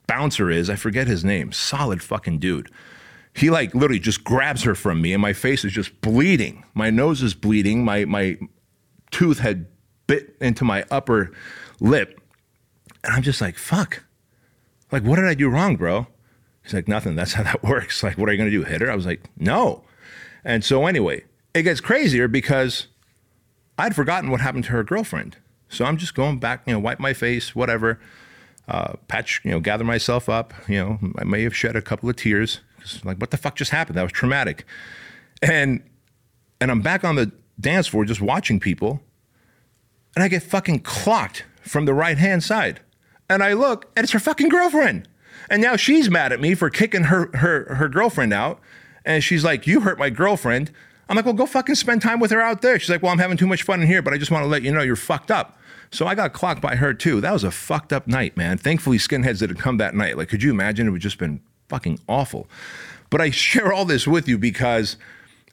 bouncer 0.10 0.50
is, 0.50 0.72
I 0.72 0.75
forget 0.75 1.08
his 1.08 1.24
name, 1.24 1.51
solid 1.51 2.01
fucking 2.01 2.39
dude. 2.39 2.72
He 3.36 3.51
like 3.51 3.75
literally 3.75 4.00
just 4.00 4.24
grabs 4.24 4.63
her 4.63 4.74
from 4.74 5.01
me 5.01 5.13
and 5.13 5.22
my 5.22 5.34
face 5.34 5.63
is 5.63 5.72
just 5.72 6.01
bleeding. 6.01 6.66
My 6.74 6.89
nose 6.89 7.22
is 7.22 7.36
bleeding. 7.36 7.86
My 7.86 8.06
my 8.06 8.38
tooth 9.12 9.39
had 9.39 9.68
bit 10.08 10.36
into 10.42 10.66
my 10.66 10.84
upper 10.89 11.32
lip. 11.80 12.20
And 13.04 13.13
I'm 13.13 13.22
just 13.22 13.39
like, 13.39 13.56
fuck. 13.56 14.04
Like, 14.92 15.04
what 15.04 15.18
did 15.18 15.25
I 15.25 15.36
do 15.36 15.48
wrong, 15.48 15.75
bro? 15.75 16.08
He's 16.63 16.74
like, 16.74 16.88
nothing. 16.88 17.16
That's 17.16 17.34
how 17.34 17.44
that 17.44 17.63
works. 17.74 18.01
Like, 18.01 18.18
what 18.18 18.28
are 18.28 18.32
you 18.32 18.38
gonna 18.39 18.50
do? 18.50 18.63
Hit 18.63 18.82
her? 18.82 18.92
I 18.92 18.96
was 18.96 19.06
like, 19.06 19.30
no. 19.38 19.84
And 20.44 20.66
so 20.66 20.88
anyway, 20.88 21.24
it 21.54 21.63
gets 21.63 21.82
crazier 21.82 22.28
because 22.28 22.88
I'd 23.78 23.96
forgotten 23.96 24.32
what 24.32 24.42
happened 24.42 24.63
to 24.66 24.72
her 24.72 24.84
girlfriend. 24.84 25.38
So 25.70 25.86
I'm 25.86 25.98
just 25.98 26.16
going 26.16 26.39
back, 26.39 26.63
you 26.66 26.74
know, 26.74 26.80
wipe 26.80 27.00
my 27.00 27.13
face, 27.13 27.56
whatever. 27.56 28.00
Uh, 28.70 28.94
patch, 29.08 29.42
you 29.44 29.52
know, 29.52 29.60
gather 29.60 29.84
myself 29.84 30.30
up. 30.30 30.54
You 30.68 30.78
know, 30.78 31.00
I 31.18 31.24
may 31.24 31.42
have 31.44 31.56
shed 31.56 31.76
a 31.76 31.82
couple 31.82 32.08
of 32.08 32.16
tears. 32.16 32.62
Like, 33.04 33.18
what 33.18 33.32
the 33.32 33.38
fuck 33.38 33.56
just 33.56 33.72
happened? 33.72 33.98
That 33.98 34.04
was 34.04 34.12
traumatic. 34.12 34.66
And 35.42 35.82
and 36.62 36.70
I'm 36.70 36.82
back 36.82 37.04
on 37.04 37.16
the 37.16 37.32
dance 37.60 37.88
floor 37.88 38.06
just 38.06 38.22
watching 38.22 38.60
people, 38.60 39.02
and 40.16 40.24
I 40.24 40.28
get 40.28 40.44
fucking 40.44 40.82
clocked 40.82 41.46
from 41.62 41.86
the 41.86 41.94
right 41.94 42.18
hand 42.18 42.44
side. 42.44 42.82
And 43.30 43.44
I 43.44 43.54
look, 43.54 43.92
and 43.96 44.04
it's 44.04 44.14
her 44.14 44.20
fucking 44.20 44.50
girlfriend. 44.50 45.08
And 45.50 45.62
now 45.62 45.76
she's 45.76 46.10
mad 46.10 46.32
at 46.32 46.40
me 46.40 46.54
for 46.54 46.70
kicking 46.70 47.06
her 47.06 47.36
her 47.36 47.74
her 47.76 47.90
girlfriend 47.90 48.34
out. 48.34 48.60
And 49.04 49.24
she's 49.24 49.44
like, 49.44 49.66
"You 49.66 49.82
hurt 49.82 49.98
my 49.98 50.10
girlfriend." 50.10 50.72
I'm 51.08 51.16
like, 51.16 51.26
"Well, 51.26 51.34
go 51.34 51.48
fucking 51.48 51.76
spend 51.76 52.04
time 52.04 52.20
with 52.20 52.30
her 52.32 52.42
out 52.42 52.62
there." 52.62 52.78
She's 52.78 52.90
like, 52.90 53.02
"Well, 53.02 53.12
I'm 53.12 53.18
having 53.20 53.38
too 53.38 53.48
much 53.48 53.64
fun 53.64 53.82
in 53.82 53.88
here, 53.88 54.04
but 54.04 54.14
I 54.14 54.18
just 54.18 54.30
want 54.30 54.44
to 54.44 54.48
let 54.48 54.62
you 54.62 54.72
know 54.72 54.82
you're 54.82 54.96
fucked 54.96 55.32
up." 55.32 55.59
So 55.91 56.05
I 56.05 56.15
got 56.15 56.34
clocked 56.34 56.62
by 56.62 56.75
her 56.75 56.93
too. 56.93 57.19
That 57.22 57.34
was 57.34 57.43
a 57.43 57.51
fucked 57.51 57.91
up 57.91 58.08
night, 58.08 58.38
man. 58.38 58.58
Thankfully, 58.58 58.98
skinheads 58.98 59.39
didn't 59.39 59.58
come 59.58 59.77
that 59.77 59.96
night. 59.96 60.17
Like, 60.17 60.29
could 60.29 60.43
you 60.43 60.51
imagine? 60.51 60.88
It 60.88 60.91
would 60.91 61.01
just 61.01 61.17
been 61.17 61.41
fucking 61.67 62.00
awful. 62.08 62.48
But 63.10 63.22
I 63.22 63.29
share 63.31 63.74
all 63.74 63.86
this 63.86 64.08
with 64.08 64.27
you 64.27 64.38
because 64.38 64.98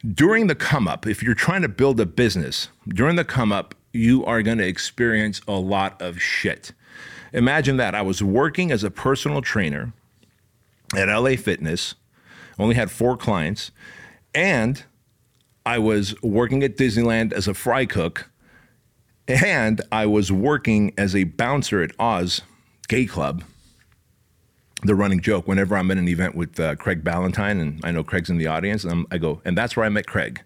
during 0.07 0.47
the 0.47 0.55
come 0.55 0.87
up, 0.87 1.07
if 1.07 1.23
you're 1.23 1.35
trying 1.35 1.63
to 1.63 1.69
build 1.69 1.99
a 2.01 2.07
business, 2.07 2.69
during 2.87 3.17
the 3.17 3.25
come 3.25 3.53
up, 3.53 3.75
you 3.93 4.25
are 4.25 4.43
going 4.43 4.59
to 4.59 4.67
experience 4.67 5.41
a 5.49 5.53
lot 5.53 6.01
of 6.01 6.21
shit. 6.21 6.73
Imagine 7.33 7.77
that. 7.79 7.95
I 7.95 8.03
was 8.03 8.23
working 8.23 8.71
as 8.71 8.85
a 8.85 8.91
personal 8.91 9.43
trainer 9.43 9.93
at 10.95 11.09
LA 11.09 11.37
Fitness, 11.37 11.95
only 12.59 12.75
had 12.75 12.91
four 12.91 13.17
clients, 13.17 13.71
and 14.35 14.85
I 15.65 15.79
was 15.79 16.21
working 16.23 16.63
at 16.63 16.77
Disneyland 16.77 17.33
as 17.33 17.49
a 17.49 17.55
fry 17.55 17.87
cook, 17.87 18.31
and 19.29 19.81
I 19.91 20.07
was 20.07 20.31
working 20.31 20.93
as 20.97 21.15
a 21.15 21.25
bouncer 21.25 21.83
at 21.83 21.93
Oz 21.99 22.43
Gay 22.89 23.07
Club. 23.07 23.45
The 24.83 24.95
running 24.95 25.21
joke 25.21 25.49
whenever 25.49 25.77
I'm 25.77 25.91
at 25.91 25.97
an 25.97 26.07
event 26.07 26.35
with 26.35 26.61
uh, 26.61 26.77
Craig 26.77 27.03
Ballantyne, 27.03 27.61
and 27.61 27.85
I 27.85 27.91
know 27.91 28.05
Craig's 28.05 28.31
in 28.31 28.37
the 28.37 28.47
audience, 28.47 28.85
and 28.85 28.93
I'm, 28.93 29.07
i 29.11 29.19
go, 29.19 29.41
and 29.45 29.57
that's 29.57 29.77
where 29.77 29.87
I 29.87 29.89
met 29.89 30.07
Craig. 30.07 30.43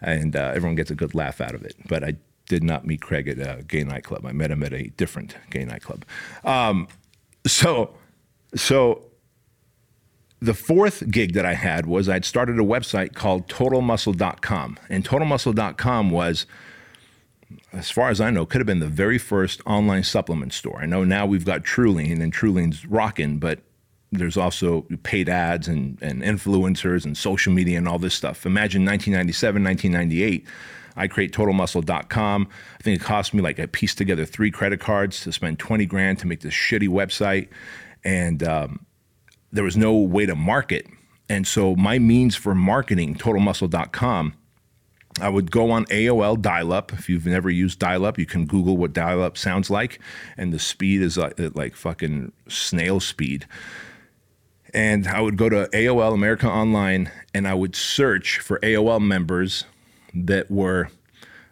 And 0.00 0.34
uh, 0.34 0.52
everyone 0.54 0.74
gets 0.74 0.90
a 0.90 0.96
good 0.96 1.14
laugh 1.14 1.40
out 1.40 1.54
of 1.54 1.64
it. 1.64 1.76
But 1.88 2.02
I 2.02 2.16
did 2.46 2.64
not 2.64 2.84
meet 2.84 3.00
Craig 3.00 3.28
at 3.28 3.38
a 3.38 3.62
gay 3.62 3.84
nightclub. 3.84 4.26
I 4.26 4.32
met 4.32 4.50
him 4.50 4.62
at 4.64 4.72
a 4.72 4.88
different 4.96 5.36
gay 5.48 5.64
nightclub. 5.64 6.04
Um, 6.44 6.88
so, 7.46 7.94
so 8.54 9.06
the 10.40 10.54
fourth 10.54 11.08
gig 11.08 11.34
that 11.34 11.46
I 11.46 11.54
had 11.54 11.86
was 11.86 12.08
I'd 12.08 12.24
started 12.24 12.58
a 12.58 12.64
website 12.64 13.14
called 13.14 13.48
totalmuscle.com. 13.48 14.78
And 14.88 15.04
totalmuscle.com 15.04 16.10
was, 16.10 16.46
as 17.72 17.90
far 17.90 18.10
as 18.10 18.20
I 18.20 18.30
know, 18.30 18.44
could 18.46 18.60
have 18.60 18.66
been 18.66 18.80
the 18.80 18.86
very 18.86 19.18
first 19.18 19.60
online 19.66 20.02
supplement 20.02 20.52
store. 20.52 20.80
I 20.80 20.86
know 20.86 21.04
now 21.04 21.26
we've 21.26 21.44
got 21.44 21.62
Truline 21.62 22.22
and 22.22 22.32
Truline's 22.32 22.86
rocking, 22.86 23.38
but 23.38 23.60
there's 24.10 24.36
also 24.36 24.82
paid 25.02 25.28
ads 25.28 25.68
and, 25.68 25.98
and 26.02 26.22
influencers 26.22 27.04
and 27.04 27.16
social 27.16 27.52
media 27.52 27.78
and 27.78 27.88
all 27.88 27.98
this 27.98 28.14
stuff. 28.14 28.44
Imagine 28.44 28.84
1997, 28.84 29.64
1998 29.64 30.46
I 30.96 31.08
create 31.08 31.32
totalmuscle.com. 31.32 32.48
I 32.78 32.82
think 32.82 33.00
it 33.00 33.04
cost 33.04 33.34
me 33.34 33.40
like 33.40 33.58
I 33.58 33.66
pieced 33.66 33.98
together 33.98 34.24
three 34.24 34.50
credit 34.50 34.80
cards 34.80 35.20
to 35.22 35.32
spend 35.32 35.58
20 35.58 35.86
grand 35.86 36.18
to 36.20 36.26
make 36.26 36.40
this 36.40 36.54
shitty 36.54 36.88
website. 36.88 37.48
And 38.04 38.42
um, 38.42 38.86
there 39.52 39.64
was 39.64 39.76
no 39.76 39.94
way 39.94 40.26
to 40.26 40.34
market. 40.34 40.86
And 41.28 41.46
so 41.46 41.74
my 41.76 41.98
means 41.98 42.36
for 42.36 42.54
marketing 42.54 43.14
totalmuscle.com, 43.14 44.34
I 45.20 45.28
would 45.28 45.50
go 45.50 45.70
on 45.70 45.84
AOL 45.86 46.40
dial 46.40 46.72
up. 46.72 46.92
If 46.92 47.08
you've 47.08 47.26
never 47.26 47.50
used 47.50 47.78
dial 47.78 48.04
up, 48.04 48.18
you 48.18 48.26
can 48.26 48.46
Google 48.46 48.76
what 48.76 48.92
dial 48.92 49.22
up 49.22 49.36
sounds 49.36 49.70
like. 49.70 50.00
And 50.36 50.52
the 50.52 50.58
speed 50.58 51.02
is 51.02 51.18
like, 51.18 51.38
like 51.54 51.76
fucking 51.76 52.32
snail 52.48 53.00
speed. 53.00 53.46
And 54.74 55.06
I 55.06 55.20
would 55.20 55.36
go 55.36 55.48
to 55.48 55.68
AOL 55.72 56.14
America 56.14 56.48
Online 56.48 57.10
and 57.34 57.46
I 57.46 57.54
would 57.54 57.76
search 57.76 58.38
for 58.38 58.58
AOL 58.60 59.02
members 59.02 59.64
that 60.14 60.50
were 60.50 60.88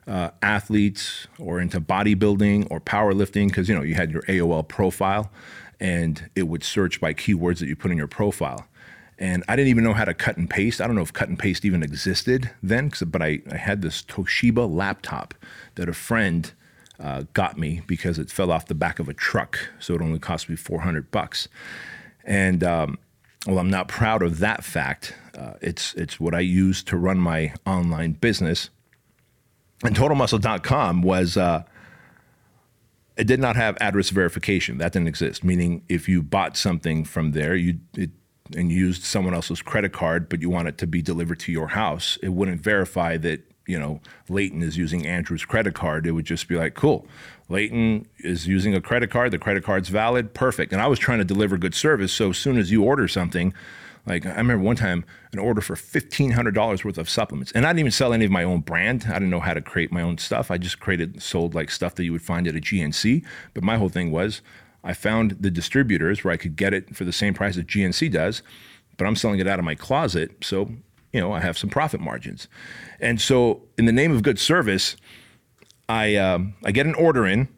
uh, 0.07 0.31
athletes 0.43 1.27
or 1.39 1.61
into 1.61 1.81
bodybuilding 1.81 2.67
or 2.71 2.81
powerlifting 2.81 3.49
because 3.49 3.69
you 3.69 3.75
know 3.75 3.83
you 3.83 3.95
had 3.95 4.11
your 4.11 4.23
AOL 4.23 4.67
profile 4.67 5.31
and 5.79 6.29
it 6.35 6.45
would 6.45 6.65
search 6.65 7.01
by 7.01 7.15
keywords 7.15 7.59
that 7.59 7.69
you 7.69 7.77
put 7.77 7.91
in 7.91 7.97
your 7.97 8.07
profile. 8.07 8.67
And 9.21 9.45
I 9.49 9.55
didn't 9.55 9.69
even 9.69 9.85
know 9.85 9.93
how 9.93 10.07
to 10.07 10.15
cut 10.15 10.39
and 10.39 10.49
paste. 10.49 10.81
I 10.81 10.87
don't 10.87 10.97
know 10.97 11.03
if 11.03 11.13
cut 11.13 11.29
and 11.29 11.39
paste 11.39 11.67
even 11.67 11.83
existed 11.83 12.51
then, 12.63 12.91
but 13.07 13.21
I, 13.21 13.41
I 13.53 13.57
had 13.59 13.83
this 13.83 14.03
Toshiba 14.03 14.69
laptop 14.69 15.35
that 15.75 15.91
a 15.91 15.93
friend 15.93 16.51
uh, 16.99 17.25
got 17.35 17.59
me 17.59 17.83
because 17.87 18.19
it 18.19 18.31
fell 18.31 18.51
off 18.51 18.67
the 18.67 18.75
back 18.75 18.99
of 18.99 19.09
a 19.09 19.15
truck. 19.15 19.59
So 19.79 19.95
it 19.95 20.01
only 20.01 20.19
cost 20.19 20.49
me 20.49 20.57
400 20.57 21.11
bucks. 21.11 21.49
And 22.25 22.65
um, 22.65 22.99
well, 23.47 23.59
I'm 23.59 23.71
not 23.71 23.89
proud 23.89 24.23
of 24.23 24.39
that 24.39 24.65
fact. 24.65 25.15
Uh, 25.37 25.55
it's 25.61 25.95
it's 25.95 26.19
what 26.19 26.35
I 26.35 26.41
use 26.41 26.83
to 26.85 26.97
run 26.97 27.19
my 27.19 27.55
online 27.67 28.13
business. 28.13 28.71
And 29.83 29.97
TotalMuscle.com 29.97 31.03
was 31.03 31.37
uh, 31.37 31.65
it 33.17 33.27
did 33.27 33.41
not 33.41 33.57
have 33.57 33.77
address 33.81 34.11
verification. 34.11 34.79
That 34.79 34.93
didn't 34.93 35.09
exist. 35.09 35.43
Meaning, 35.43 35.83
if 35.89 36.09
you 36.09 36.23
bought 36.23 36.57
something 36.57 37.05
from 37.05 37.33
there, 37.33 37.55
you 37.55 37.79
it, 37.97 38.11
and 38.57 38.71
used 38.71 39.03
someone 39.03 39.35
else's 39.35 39.63
credit 39.63 39.93
card, 39.93 40.29
but 40.29 40.41
you 40.41 40.51
want 40.51 40.69
it 40.69 40.79
to 40.79 40.87
be 40.87 41.03
delivered 41.03 41.39
to 41.41 41.53
your 41.53 41.69
house, 41.69 42.19
it 42.23 42.31
wouldn't 42.31 42.61
verify 42.61 43.17
that 43.19 43.43
you 43.67 43.79
know 43.79 44.01
Leighton 44.29 44.63
is 44.63 44.77
using 44.77 45.07
Andrew's 45.07 45.45
credit 45.45 45.75
card. 45.75 46.07
It 46.07 46.13
would 46.13 46.25
just 46.25 46.49
be 46.49 46.57
like, 46.57 46.75
cool, 46.75 47.07
Leighton 47.49 48.07
is 48.19 48.47
using 48.47 48.75
a 48.75 48.81
credit 48.81 49.11
card. 49.11 49.33
The 49.33 49.39
credit 49.39 49.65
card's 49.65 49.89
valid. 49.89 50.35
Perfect. 50.35 50.73
And 50.73 50.81
I 50.81 50.87
was 50.87 50.99
trying 50.99 51.19
to 51.19 51.25
deliver 51.25 51.59
good 51.59 51.75
service. 51.75 52.13
So 52.13 52.31
as 52.31 52.39
soon 52.39 52.59
as 52.59 52.71
you 52.71 52.83
order 52.83 53.09
something, 53.09 53.53
like 54.07 54.25
I 54.25 54.37
remember 54.37 54.65
one 54.65 54.77
time 54.77 55.05
an 55.33 55.39
order 55.39 55.61
for 55.61 55.77
fifteen 55.77 56.33
hundred 56.33 56.55
dollars 56.55 56.85
worth 56.85 56.99
of 56.99 57.09
supplements, 57.09 57.53
and 57.53 57.67
I 57.67 57.71
didn't 57.71 57.81
even 57.81 57.93
sell 57.93 58.13
any 58.13 58.25
of 58.25 58.31
my 58.31 58.45
own 58.45 58.61
brand. 58.61 59.07
I 59.09 59.15
didn't 59.15 59.31
know 59.31 59.41
how 59.41 59.55
to 59.55 59.61
create 59.61 59.93
my 59.93 60.03
own 60.03 60.19
stuff. 60.19 60.51
I 60.51 60.59
just 60.59 60.81
created 60.81 61.23
sold 61.23 61.55
like 61.55 61.71
stuff 61.71 61.95
that 61.97 62.05
you 62.05 62.13
would 62.13 62.23
find 62.23 62.49
at 62.49 62.57
a 62.57 62.61
GNC. 62.61 63.25
But 63.55 63.63
my 63.63 63.77
whole 63.77 63.89
thing 63.89 64.11
was 64.11 64.41
I 64.83 64.95
found 64.95 65.37
the 65.41 65.51
distributors 65.51 66.25
where 66.25 66.33
I 66.33 66.37
could 66.37 66.57
get 66.57 66.73
it 66.73 66.95
for 66.97 67.05
the 67.05 67.13
same 67.13 67.35
price 67.35 67.57
that 67.57 67.67
GNC 67.67 68.11
does, 68.13 68.43
but 68.97 69.07
I'm 69.07 69.17
selling 69.17 69.41
it 69.41 69.47
out 69.47 69.59
of 69.59 69.65
my 69.65 69.75
closet, 69.75 70.33
so 70.43 70.71
you 71.13 71.21
know 71.21 71.33
I 71.33 71.41
have 71.41 71.59
some 71.59 71.71
profit 71.71 72.01
margins. 72.01 72.49
And 73.01 73.21
so 73.21 73.63
in 73.77 73.87
the 73.87 73.93
name 73.93 74.13
of 74.13 74.23
good 74.23 74.39
service, 74.39 74.97
I 75.89 76.17
um, 76.17 76.55
I 76.65 76.73
get 76.73 76.87
an 76.87 76.95
order 76.95 77.27
in, 77.27 77.49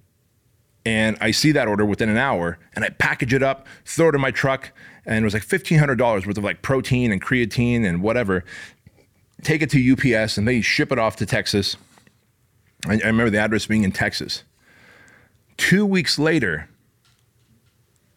and 0.84 1.16
I 1.20 1.30
see 1.30 1.52
that 1.52 1.68
order 1.68 1.84
within 1.84 2.08
an 2.08 2.16
hour, 2.16 2.58
and 2.74 2.84
I 2.84 2.88
package 2.90 3.34
it 3.34 3.42
up, 3.42 3.66
throw 3.84 4.08
it 4.08 4.14
in 4.14 4.20
my 4.20 4.30
truck, 4.30 4.72
and 5.06 5.16
it 5.18 5.24
was 5.24 5.34
like 5.34 5.42
fifteen 5.42 5.78
hundred 5.78 5.96
dollars 5.96 6.26
worth 6.26 6.38
of 6.38 6.44
like 6.44 6.62
protein 6.62 7.12
and 7.12 7.22
creatine 7.22 7.86
and 7.86 8.02
whatever. 8.02 8.44
Take 9.42 9.62
it 9.62 9.70
to 9.70 9.92
UPS, 9.92 10.38
and 10.38 10.46
they 10.46 10.60
ship 10.60 10.92
it 10.92 10.98
off 10.98 11.16
to 11.16 11.26
Texas. 11.26 11.76
I, 12.86 12.94
I 12.94 13.06
remember 13.06 13.30
the 13.30 13.38
address 13.38 13.66
being 13.66 13.84
in 13.84 13.92
Texas. 13.92 14.44
Two 15.56 15.84
weeks 15.84 16.18
later, 16.18 16.68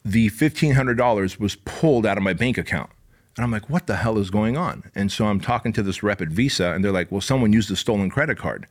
the 0.05 0.29
fifteen 0.29 0.75
hundred 0.75 0.97
dollars 0.97 1.39
was 1.39 1.55
pulled 1.55 2.05
out 2.05 2.15
of 2.15 2.23
my 2.23 2.33
bank 2.33 2.57
account. 2.57 2.91
And 3.35 3.43
I'm 3.43 3.51
like, 3.51 3.69
what 3.69 3.85
the 3.87 3.97
hell 3.97 4.17
is 4.17 4.29
going 4.29 4.55
on? 4.55 4.89
And 4.95 5.11
so 5.11 5.25
I'm 5.25 5.41
talking 5.41 5.73
to 5.73 5.83
this 5.83 6.01
rep 6.01 6.21
at 6.21 6.29
Visa, 6.29 6.71
and 6.71 6.85
they're 6.85 6.91
like, 6.93 7.11
well, 7.11 7.19
someone 7.19 7.51
used 7.51 7.69
a 7.69 7.75
stolen 7.75 8.09
credit 8.09 8.37
card. 8.37 8.65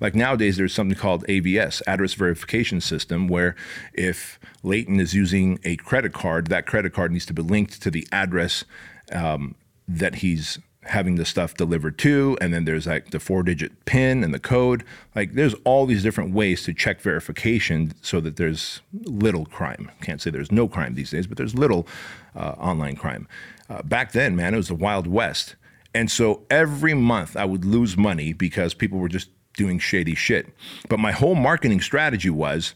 Like 0.00 0.14
nowadays, 0.14 0.56
there's 0.56 0.72
something 0.72 0.96
called 0.96 1.26
AVS, 1.26 1.82
address 1.86 2.14
verification 2.14 2.80
system, 2.80 3.28
where 3.28 3.54
if 3.92 4.38
Leighton 4.62 5.00
is 5.00 5.12
using 5.12 5.58
a 5.64 5.76
credit 5.76 6.14
card, 6.14 6.46
that 6.46 6.66
credit 6.66 6.94
card 6.94 7.12
needs 7.12 7.26
to 7.26 7.34
be 7.34 7.42
linked 7.42 7.82
to 7.82 7.90
the 7.90 8.06
address 8.10 8.64
um, 9.12 9.54
that 9.86 10.16
he's 10.16 10.58
having 10.88 11.16
the 11.16 11.24
stuff 11.24 11.54
delivered 11.54 11.98
to 11.98 12.36
and 12.40 12.52
then 12.52 12.64
there's 12.64 12.86
like 12.86 13.10
the 13.10 13.20
four 13.20 13.42
digit 13.42 13.84
pin 13.84 14.24
and 14.24 14.32
the 14.32 14.38
code. 14.38 14.84
Like 15.14 15.34
there's 15.34 15.54
all 15.64 15.86
these 15.86 16.02
different 16.02 16.32
ways 16.32 16.64
to 16.64 16.74
check 16.74 17.00
verification 17.00 17.92
so 18.02 18.20
that 18.20 18.36
there's 18.36 18.80
little 19.04 19.46
crime. 19.46 19.90
Can't 20.00 20.20
say 20.20 20.30
there's 20.30 20.52
no 20.52 20.68
crime 20.68 20.94
these 20.94 21.10
days 21.10 21.26
but 21.26 21.36
there's 21.36 21.54
little 21.54 21.86
uh, 22.34 22.54
online 22.58 22.96
crime. 22.96 23.28
Uh, 23.68 23.82
back 23.82 24.12
then 24.12 24.36
man 24.36 24.54
it 24.54 24.58
was 24.58 24.68
the 24.68 24.74
wild 24.74 25.06
west. 25.06 25.56
And 25.94 26.10
so 26.10 26.42
every 26.50 26.94
month 26.94 27.36
i 27.36 27.44
would 27.44 27.64
lose 27.64 27.96
money 27.96 28.32
because 28.32 28.74
people 28.74 28.98
were 28.98 29.08
just 29.08 29.28
doing 29.56 29.78
shady 29.78 30.14
shit. 30.14 30.48
But 30.88 31.00
my 31.00 31.12
whole 31.12 31.34
marketing 31.34 31.80
strategy 31.80 32.30
was 32.30 32.74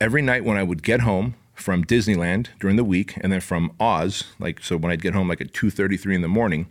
every 0.00 0.22
night 0.22 0.44
when 0.44 0.56
I 0.56 0.62
would 0.62 0.82
get 0.82 1.00
home 1.00 1.36
from 1.54 1.84
Disneyland 1.84 2.48
during 2.58 2.76
the 2.76 2.84
week 2.84 3.14
and 3.20 3.32
then 3.32 3.40
from 3.40 3.72
Oz, 3.78 4.24
like 4.38 4.62
so 4.62 4.76
when 4.76 4.90
I'd 4.90 5.02
get 5.02 5.14
home 5.14 5.28
like 5.28 5.40
at 5.40 5.52
2:33 5.52 6.16
in 6.16 6.22
the 6.22 6.28
morning, 6.28 6.66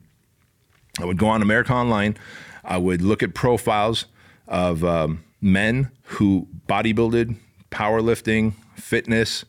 I 0.99 1.05
would 1.05 1.17
go 1.17 1.27
on 1.27 1.41
America 1.41 1.73
Online, 1.73 2.17
I 2.63 2.77
would 2.77 3.01
look 3.01 3.21
at 3.21 3.33
profiles 3.33 4.05
of 4.47 4.83
um, 4.83 5.23
men 5.41 5.91
who 6.03 6.47
bodybuilded, 6.67 7.35
powerlifting, 7.71 8.53
fitness, 8.75 9.45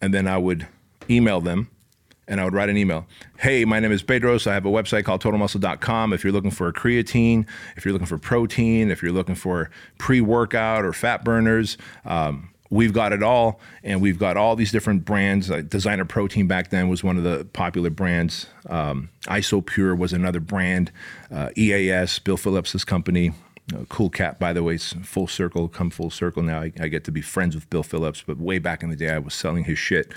and 0.00 0.14
then 0.14 0.26
I 0.26 0.38
would 0.38 0.66
email 1.08 1.40
them 1.40 1.70
and 2.30 2.40
I 2.40 2.44
would 2.44 2.54
write 2.54 2.68
an 2.68 2.76
email. 2.76 3.06
Hey, 3.40 3.64
my 3.64 3.80
name 3.80 3.90
is 3.90 4.04
Bedros. 4.04 4.46
I 4.46 4.54
have 4.54 4.64
a 4.64 4.70
website 4.70 5.04
called 5.04 5.20
totalmuscle.com. 5.20 6.12
If 6.12 6.22
you're 6.22 6.32
looking 6.32 6.52
for 6.52 6.72
creatine, 6.72 7.44
if 7.76 7.84
you're 7.84 7.92
looking 7.92 8.06
for 8.06 8.18
protein, 8.18 8.90
if 8.90 9.02
you're 9.02 9.12
looking 9.12 9.34
for 9.34 9.68
pre 9.98 10.20
workout 10.20 10.84
or 10.84 10.92
fat 10.92 11.24
burners, 11.24 11.76
um, 12.04 12.50
we've 12.70 12.92
got 12.92 13.12
it 13.12 13.22
all, 13.22 13.60
and 13.82 14.00
we've 14.00 14.18
got 14.18 14.36
all 14.36 14.56
these 14.56 14.72
different 14.72 15.04
brands. 15.04 15.50
Uh, 15.50 15.60
Designer 15.60 16.04
Protein 16.04 16.46
back 16.46 16.70
then 16.70 16.88
was 16.88 17.04
one 17.04 17.18
of 17.18 17.24
the 17.24 17.44
popular 17.52 17.90
brands. 17.90 18.46
Um, 18.68 19.10
Isopure 19.24 19.98
was 19.98 20.12
another 20.12 20.40
brand. 20.40 20.92
Uh, 21.30 21.50
EAS, 21.56 22.18
Bill 22.20 22.36
Phillips' 22.36 22.84
company. 22.84 23.32
Uh, 23.74 23.84
cool 23.88 24.10
cat, 24.10 24.38
by 24.40 24.52
the 24.52 24.62
way, 24.62 24.74
it's 24.74 24.94
full 25.02 25.26
circle, 25.26 25.68
come 25.68 25.90
full 25.90 26.10
circle 26.10 26.42
now. 26.42 26.60
I, 26.60 26.72
I, 26.80 26.88
get 26.88 27.04
to 27.04 27.12
be 27.12 27.20
friends 27.20 27.54
with 27.54 27.70
Bill 27.70 27.84
Phillips, 27.84 28.22
but 28.26 28.38
way 28.38 28.58
back 28.58 28.82
in 28.82 28.90
the 28.90 28.96
day, 28.96 29.10
I 29.10 29.18
was 29.18 29.32
selling 29.32 29.62
his 29.62 29.78
shit, 29.78 30.12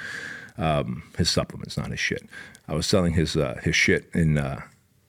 um, 0.58 1.04
his 1.18 1.30
supplements, 1.30 1.78
not 1.78 1.92
his 1.92 2.00
shit. 2.00 2.28
I 2.68 2.74
was 2.74 2.88
selling 2.88 3.14
his 3.14 3.36
uh, 3.36 3.60
his 3.62 3.76
shit 3.76 4.10
in 4.14 4.38
uh, 4.40 4.62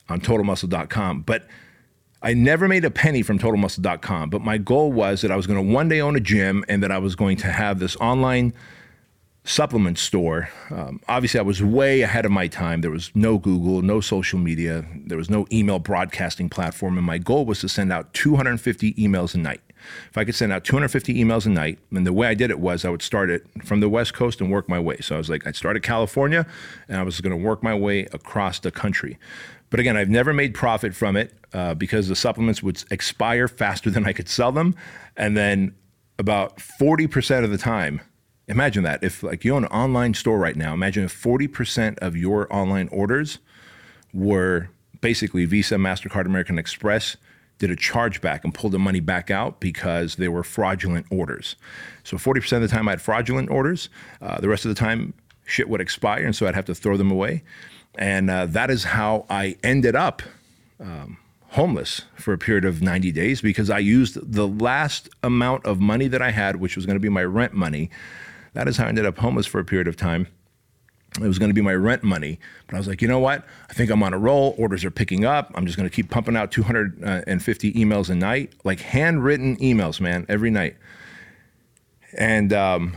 on 0.09 0.20
TotalMuscle.com, 0.20 1.22
but 1.22 1.46
I 2.25 2.33
never 2.33 2.67
made 2.69 2.87
a 2.87 2.91
penny 2.91 3.21
from 3.21 3.39
TotalMuscle.com, 3.39 4.31
but 4.31 4.41
my 4.41 4.57
goal 4.57 4.91
was 4.91 5.21
that 5.21 5.31
I 5.31 5.37
was 5.37 5.47
going 5.47 5.65
to 5.65 5.73
one 5.75 5.91
day 5.91 6.01
own 6.01 6.17
a 6.17 6.21
gym 6.21 6.65
and 6.69 6.83
that 6.83 6.91
I 6.91 6.97
was 6.97 7.15
going 7.15 7.37
to 7.37 7.53
have 7.53 7.79
this 7.79 7.97
online 7.97 8.55
supplement 9.45 9.99
store. 9.99 10.49
Um, 10.71 11.03
obviously, 11.07 11.39
I 11.39 11.43
was 11.43 11.63
way 11.63 12.01
ahead 12.01 12.25
of 12.25 12.33
my 12.33 12.49
time. 12.49 12.81
There 12.81 12.91
was 12.91 13.11
no 13.15 13.37
Google, 13.37 13.83
no 13.83 14.01
social 14.01 14.39
media, 14.39 14.87
there 15.05 15.19
was 15.19 15.29
no 15.29 15.47
email 15.53 15.79
broadcasting 15.79 16.49
platform, 16.49 16.97
and 16.97 17.07
my 17.07 17.19
goal 17.19 17.45
was 17.45 17.61
to 17.61 17.69
send 17.69 17.93
out 17.93 18.15
250 18.15 18.95
emails 18.95 19.35
a 19.35 19.39
night. 19.39 19.61
If 20.09 20.17
I 20.17 20.25
could 20.25 20.35
send 20.35 20.51
out 20.51 20.65
250 20.65 21.23
emails 21.23 21.45
a 21.45 21.51
night, 21.51 21.79
and 21.91 22.07
the 22.07 22.13
way 22.15 22.27
I 22.27 22.33
did 22.33 22.51
it 22.51 22.59
was 22.59 22.87
I 22.87 22.89
would 22.89 23.03
start 23.03 23.29
it 23.29 23.45
from 23.65 23.81
the 23.81 23.89
West 23.91 24.15
Coast 24.15 24.41
and 24.41 24.51
work 24.51 24.67
my 24.67 24.81
way. 24.81 24.97
So 25.03 25.15
I 25.15 25.19
was 25.19 25.29
like, 25.29 25.47
I'd 25.47 25.57
start 25.57 25.77
at 25.77 25.83
California, 25.83 26.47
and 26.89 26.99
I 26.99 27.03
was 27.03 27.21
going 27.21 27.39
to 27.39 27.45
work 27.45 27.63
my 27.63 27.75
way 27.75 28.07
across 28.13 28.61
the 28.61 28.71
country. 28.71 29.19
But 29.75 29.81
again, 29.81 29.97
I've 29.97 30.09
never 30.09 30.33
made 30.33 30.55
profit 30.55 30.95
from 30.95 31.17
it 31.17 31.33
uh, 31.53 31.75
because 31.75 32.07
the 32.07 32.15
supplements 32.15 32.63
would 32.63 32.85
expire 32.93 33.49
faster 33.49 33.91
than 33.91 34.07
I 34.07 34.13
could 34.13 34.29
sell 34.29 34.53
them. 34.53 34.77
And 35.17 35.37
then 35.37 35.75
about 36.17 36.59
40% 36.59 37.43
of 37.43 37.51
the 37.51 37.59
time, 37.59 38.01
imagine 38.47 38.85
that. 38.85 39.03
If 39.03 39.25
like 39.25 39.45
you 39.45 39.53
own 39.53 39.65
an 39.65 39.73
online 39.73 40.15
store 40.15 40.39
right 40.39 40.55
now, 40.55 40.75
imagine 40.75 41.03
if 41.03 41.13
40% 41.13 41.99
of 41.99 42.15
your 42.15 42.47
online 42.55 42.87
orders 42.93 43.41
were 44.13 44.71
basically 45.01 45.45
Visa, 45.45 45.75
MasterCard, 45.75 46.27
American 46.27 46.57
Express 46.57 47.17
did 47.59 47.73
a 47.73 47.77
chargeback 47.77 48.45
and 48.45 48.55
pulled 48.55 48.75
the 48.75 48.79
money 48.79 49.01
back 49.01 49.29
out 49.29 49.59
because 49.59 50.15
they 50.15 50.29
were 50.29 50.45
fraudulent 50.45 51.05
orders. 51.11 51.57
So 52.05 52.17
40% 52.17 52.53
of 52.53 52.63
the 52.63 52.69
time 52.69 52.87
I 52.87 52.93
had 52.93 53.03
fraudulent 53.03 53.51
orders. 53.51 53.89
Uh, 54.23 54.41
the 54.41 54.49
rest 54.49 54.65
of 54.65 54.69
the 54.69 54.77
time, 54.77 55.15
shit 55.47 55.69
would 55.69 55.81
expire, 55.81 56.25
and 56.25 56.35
so 56.35 56.47
I'd 56.47 56.55
have 56.55 56.65
to 56.67 56.77
throw 56.77 56.97
them 56.97 57.11
away. 57.11 57.43
And 57.96 58.30
uh, 58.30 58.46
that 58.46 58.70
is 58.70 58.85
how 58.85 59.26
I 59.30 59.57
ended 59.62 59.94
up 59.94 60.22
um, 60.80 61.18
homeless 61.50 62.02
for 62.16 62.33
a 62.33 62.38
period 62.38 62.64
of 62.64 62.83
90 62.83 63.12
days 63.12 63.40
because 63.40 63.70
I 63.70 63.78
used 63.78 64.33
the 64.33 64.48
last 64.48 65.09
amount 65.22 65.64
of 65.64 65.80
money 65.80 66.09
that 66.09 66.20
I 66.20 66.30
had, 66.30 66.57
which 66.57 66.76
was 66.76 66.87
going 66.87 66.96
to 66.96 67.00
be 67.00 67.09
my 67.09 67.22
rent 67.22 67.52
money. 67.52 67.90
That 68.54 68.66
is 68.68 68.76
how 68.76 68.87
I 68.87 68.88
ended 68.88 69.07
up 69.07 69.18
homeless 69.18 69.46
for 69.46 69.61
a 69.61 69.64
period 69.64 69.87
of 69.87 69.96
time. 69.96 70.26
It 71.20 71.28
was 71.28 71.38
going 71.38 71.50
to 71.50 71.54
be 71.54 71.61
my 71.61 71.74
rent 71.74 72.02
money. 72.02 72.40
But 72.66 72.74
I 72.74 72.78
was 72.78 72.88
like, 72.88 73.00
you 73.00 73.07
know 73.07 73.20
what? 73.20 73.44
I 73.70 73.72
think 73.72 73.90
I'm 73.90 74.02
on 74.02 74.12
a 74.12 74.18
roll. 74.18 74.57
Orders 74.59 74.85
are 74.85 74.90
picking 74.90 75.24
up. 75.24 75.52
I'm 75.54 75.64
just 75.64 75.76
going 75.78 75.88
to 75.88 75.94
keep 75.94 76.11
pumping 76.11 76.37
out 76.37 76.50
250 76.50 77.72
emails 77.74 78.11
a 78.11 78.16
night, 78.16 78.52
like 78.64 78.80
handwritten 78.80 79.57
emails, 79.59 80.00
man, 80.00 80.26
every 80.28 80.50
night. 80.50 80.76
And 82.18 82.52
um, 82.52 82.96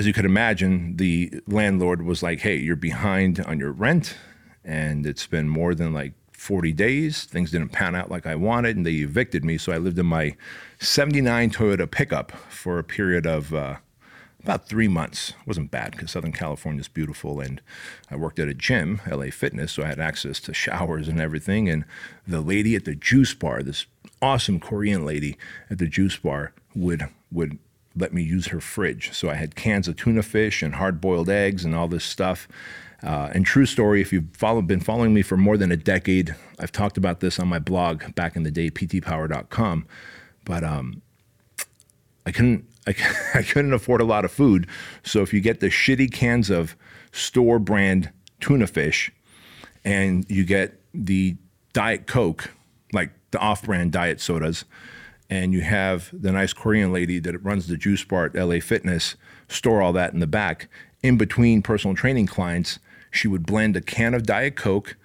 as 0.00 0.06
you 0.06 0.14
could 0.14 0.24
imagine, 0.24 0.96
the 0.96 1.30
landlord 1.46 2.00
was 2.00 2.22
like, 2.22 2.40
hey, 2.40 2.56
you're 2.56 2.74
behind 2.74 3.38
on 3.40 3.58
your 3.58 3.70
rent, 3.70 4.16
and 4.64 5.04
it's 5.04 5.26
been 5.26 5.46
more 5.46 5.74
than 5.74 5.92
like 5.92 6.14
40 6.32 6.72
days. 6.72 7.24
Things 7.24 7.50
didn't 7.50 7.68
pan 7.68 7.94
out 7.94 8.10
like 8.10 8.26
I 8.26 8.34
wanted, 8.34 8.78
and 8.78 8.86
they 8.86 8.92
evicted 8.92 9.44
me. 9.44 9.58
So 9.58 9.72
I 9.72 9.76
lived 9.76 9.98
in 9.98 10.06
my 10.06 10.36
79 10.78 11.50
Toyota 11.50 11.90
pickup 11.90 12.32
for 12.48 12.78
a 12.78 12.82
period 12.82 13.26
of 13.26 13.52
uh, 13.52 13.76
about 14.42 14.66
three 14.66 14.88
months. 14.88 15.34
It 15.38 15.46
wasn't 15.46 15.70
bad 15.70 15.90
because 15.92 16.12
Southern 16.12 16.32
California 16.32 16.80
is 16.80 16.88
beautiful, 16.88 17.38
and 17.38 17.60
I 18.10 18.16
worked 18.16 18.38
at 18.38 18.48
a 18.48 18.54
gym, 18.54 19.02
LA 19.06 19.26
Fitness, 19.26 19.72
so 19.72 19.82
I 19.82 19.88
had 19.88 20.00
access 20.00 20.40
to 20.40 20.54
showers 20.54 21.08
and 21.08 21.20
everything. 21.20 21.68
And 21.68 21.84
the 22.26 22.40
lady 22.40 22.74
at 22.74 22.86
the 22.86 22.94
juice 22.94 23.34
bar, 23.34 23.62
this 23.62 23.84
awesome 24.22 24.60
Korean 24.60 25.04
lady 25.04 25.36
at 25.68 25.76
the 25.76 25.88
juice 25.88 26.16
bar, 26.16 26.54
would 26.74 27.06
would 27.30 27.58
let 28.00 28.12
me 28.12 28.22
use 28.22 28.48
her 28.48 28.60
fridge. 28.60 29.12
So 29.12 29.30
I 29.30 29.34
had 29.34 29.54
cans 29.54 29.88
of 29.88 29.96
tuna 29.96 30.22
fish 30.22 30.62
and 30.62 30.74
hard 30.74 31.00
boiled 31.00 31.28
eggs 31.28 31.64
and 31.64 31.74
all 31.74 31.88
this 31.88 32.04
stuff. 32.04 32.48
Uh, 33.02 33.30
and 33.32 33.46
true 33.46 33.66
story, 33.66 34.00
if 34.00 34.12
you've 34.12 34.34
follow, 34.34 34.60
been 34.60 34.80
following 34.80 35.14
me 35.14 35.22
for 35.22 35.36
more 35.36 35.56
than 35.56 35.72
a 35.72 35.76
decade, 35.76 36.34
I've 36.58 36.72
talked 36.72 36.98
about 36.98 37.20
this 37.20 37.38
on 37.38 37.48
my 37.48 37.58
blog 37.58 38.14
back 38.14 38.36
in 38.36 38.42
the 38.42 38.50
day, 38.50 38.70
ptpower.com. 38.70 39.86
But 40.44 40.64
um, 40.64 41.00
I 42.26 42.32
couldn't, 42.32 42.66
I, 42.86 42.94
I 43.34 43.42
couldn't 43.42 43.72
afford 43.72 44.00
a 44.00 44.04
lot 44.04 44.24
of 44.24 44.32
food. 44.32 44.66
So 45.02 45.22
if 45.22 45.32
you 45.32 45.40
get 45.40 45.60
the 45.60 45.68
shitty 45.68 46.12
cans 46.12 46.50
of 46.50 46.76
store 47.12 47.58
brand 47.58 48.10
tuna 48.40 48.66
fish, 48.66 49.12
and 49.84 50.26
you 50.28 50.44
get 50.44 50.80
the 50.92 51.36
Diet 51.72 52.06
Coke, 52.06 52.50
like 52.92 53.12
the 53.30 53.38
off-brand 53.38 53.92
diet 53.92 54.20
sodas, 54.20 54.64
and 55.30 55.52
you 55.52 55.60
have 55.60 56.10
the 56.12 56.32
nice 56.32 56.52
Korean 56.52 56.92
lady 56.92 57.20
that 57.20 57.38
runs 57.38 57.68
the 57.68 57.76
juice 57.76 58.02
bar 58.02 58.26
at 58.26 58.34
LA 58.34 58.58
Fitness 58.58 59.14
store 59.48 59.80
all 59.80 59.92
that 59.92 60.12
in 60.12 60.18
the 60.18 60.26
back. 60.26 60.68
In 61.02 61.16
between 61.16 61.62
personal 61.62 61.96
training 61.96 62.26
clients, 62.26 62.80
she 63.10 63.28
would 63.28 63.46
blend 63.46 63.76
a 63.76 63.80
can 63.80 64.12
of 64.12 64.24
Diet 64.24 64.56
Coke, 64.56 64.96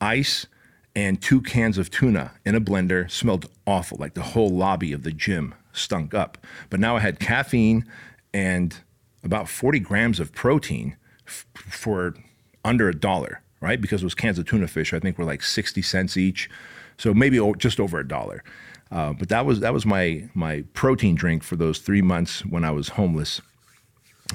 ice, 0.00 0.46
and 0.94 1.20
two 1.20 1.40
cans 1.40 1.78
of 1.78 1.90
tuna 1.90 2.32
in 2.44 2.54
a 2.54 2.60
blender. 2.60 3.10
Smelled 3.10 3.46
awful, 3.66 3.96
like 3.98 4.14
the 4.14 4.22
whole 4.22 4.50
lobby 4.50 4.92
of 4.92 5.02
the 5.02 5.12
gym 5.12 5.54
stunk 5.72 6.14
up. 6.14 6.38
But 6.68 6.78
now 6.78 6.96
I 6.96 7.00
had 7.00 7.18
caffeine 7.18 7.84
and 8.34 8.76
about 9.24 9.48
40 9.48 9.80
grams 9.80 10.20
of 10.20 10.32
protein 10.32 10.96
f- 11.26 11.46
for 11.54 12.14
under 12.64 12.88
a 12.88 12.94
dollar, 12.94 13.42
right? 13.60 13.80
Because 13.80 14.02
those 14.02 14.14
cans 14.14 14.38
of 14.38 14.46
tuna 14.46 14.68
fish, 14.68 14.92
I 14.92 14.98
think, 14.98 15.18
were 15.18 15.24
like 15.24 15.42
60 15.42 15.80
cents 15.82 16.16
each. 16.16 16.50
So 16.98 17.14
maybe 17.14 17.40
just 17.58 17.80
over 17.80 17.98
a 17.98 18.06
dollar. 18.06 18.42
Uh, 18.90 19.12
but 19.12 19.28
that 19.28 19.46
was 19.46 19.60
that 19.60 19.72
was 19.72 19.86
my 19.86 20.28
my 20.34 20.64
protein 20.74 21.14
drink 21.14 21.42
for 21.42 21.56
those 21.56 21.78
three 21.78 22.02
months 22.02 22.44
when 22.44 22.64
I 22.64 22.70
was 22.70 22.90
homeless. 22.90 23.40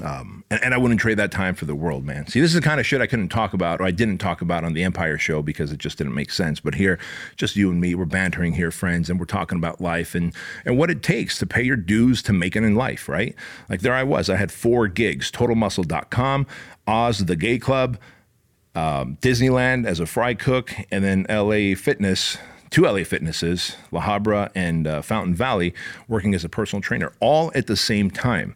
Um, 0.03 0.43
and, 0.49 0.61
and, 0.61 0.73
I 0.73 0.77
wouldn't 0.77 0.99
trade 0.99 1.17
that 1.19 1.31
time 1.31 1.55
for 1.55 1.63
the 1.63 1.75
world, 1.75 2.03
man. 2.03 2.27
See, 2.27 2.41
this 2.41 2.49
is 2.49 2.55
the 2.55 2.61
kind 2.61 2.81
of 2.81 2.85
shit 2.85 2.99
I 2.99 3.07
couldn't 3.07 3.29
talk 3.29 3.53
about, 3.53 3.79
or 3.79 3.85
I 3.85 3.91
didn't 3.91 4.17
talk 4.17 4.41
about 4.41 4.65
on 4.65 4.73
the 4.73 4.83
Empire 4.83 5.17
show 5.17 5.41
because 5.41 5.71
it 5.71 5.77
just 5.77 5.97
didn't 5.97 6.13
make 6.13 6.31
sense. 6.31 6.59
But 6.59 6.75
here, 6.75 6.99
just 7.37 7.55
you 7.55 7.71
and 7.71 7.79
me, 7.79 7.95
we're 7.95 8.03
bantering 8.03 8.53
here, 8.53 8.71
friends, 8.71 9.09
and 9.09 9.19
we're 9.19 9.25
talking 9.25 9.57
about 9.57 9.79
life 9.79 10.13
and 10.13 10.33
and 10.65 10.77
what 10.77 10.91
it 10.91 11.01
takes 11.01 11.37
to 11.39 11.45
pay 11.45 11.63
your 11.63 11.77
dues 11.77 12.21
to 12.23 12.33
make 12.33 12.57
it 12.57 12.63
in 12.63 12.75
life, 12.75 13.07
right? 13.07 13.35
Like 13.69 13.81
there 13.81 13.93
I 13.93 14.03
was, 14.03 14.29
I 14.29 14.35
had 14.35 14.51
four 14.51 14.87
gigs: 14.89 15.31
TotalMuscle.com, 15.31 16.45
Oz 16.87 17.19
the 17.19 17.37
Gay 17.37 17.57
Club, 17.57 17.97
um, 18.75 19.17
Disneyland 19.21 19.85
as 19.85 20.01
a 20.01 20.05
fry 20.05 20.33
cook, 20.33 20.73
and 20.91 21.05
then 21.05 21.25
LA 21.29 21.73
Fitness 21.75 22.37
two 22.75 22.81
LA 22.81 23.05
Fitnesses, 23.05 23.77
La 23.93 24.01
Habra 24.01 24.51
and 24.53 24.85
uh, 24.85 25.01
Fountain 25.01 25.33
Valley, 25.33 25.73
working 26.09 26.35
as 26.35 26.43
a 26.43 26.49
personal 26.49 26.81
trainer, 26.81 27.13
all 27.21 27.49
at 27.55 27.67
the 27.67 27.77
same 27.77 28.11
time. 28.11 28.53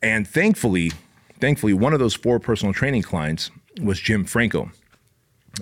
And 0.00 0.26
thankfully, 0.26 0.92
thankfully, 1.40 1.74
one 1.74 1.92
of 1.92 1.98
those 1.98 2.14
four 2.14 2.40
personal 2.40 2.72
training 2.72 3.02
clients 3.02 3.50
was 3.82 4.00
Jim 4.00 4.24
Franco. 4.24 4.70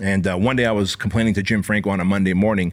And 0.01 0.25
uh, 0.25 0.37
one 0.37 0.55
day 0.55 0.65
I 0.65 0.71
was 0.71 0.95
complaining 0.95 1.33
to 1.33 1.43
Jim 1.43 1.61
Franco 1.61 1.89
on 1.89 1.99
a 1.99 2.05
Monday 2.05 2.31
morning 2.31 2.71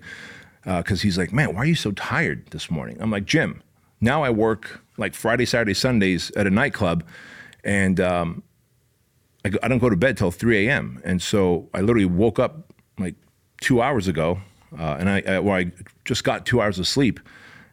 because 0.62 1.00
uh, 1.00 1.02
he's 1.02 1.18
like, 1.18 1.32
"Man, 1.32 1.56
why 1.56 1.62
are 1.62 1.66
you 1.66 1.74
so 1.74 1.90
tired 1.90 2.46
this 2.52 2.70
morning?" 2.70 2.96
I'm 3.00 3.10
like, 3.10 3.24
"Jim, 3.24 3.64
now 4.00 4.22
I 4.22 4.30
work 4.30 4.80
like 4.96 5.12
Friday, 5.12 5.44
Saturday, 5.44 5.74
Sundays 5.74 6.30
at 6.36 6.46
a 6.46 6.50
nightclub, 6.50 7.02
and 7.64 7.98
um, 7.98 8.44
I, 9.44 9.48
go, 9.48 9.58
I 9.60 9.66
don't 9.66 9.80
go 9.80 9.90
to 9.90 9.96
bed 9.96 10.18
till 10.18 10.30
3 10.30 10.68
a.m. 10.68 11.02
And 11.04 11.20
so 11.20 11.68
I 11.74 11.80
literally 11.80 12.04
woke 12.04 12.38
up 12.38 12.72
like 12.96 13.16
two 13.60 13.82
hours 13.82 14.06
ago 14.06 14.40
uh, 14.79 14.96
and 14.98 15.09
I, 15.09 15.22
I, 15.26 15.59
I 15.59 15.72
just 16.05 16.24
got 16.24 16.46
two 16.46 16.61
hours 16.61 16.79
of 16.79 16.87
sleep. 16.87 17.20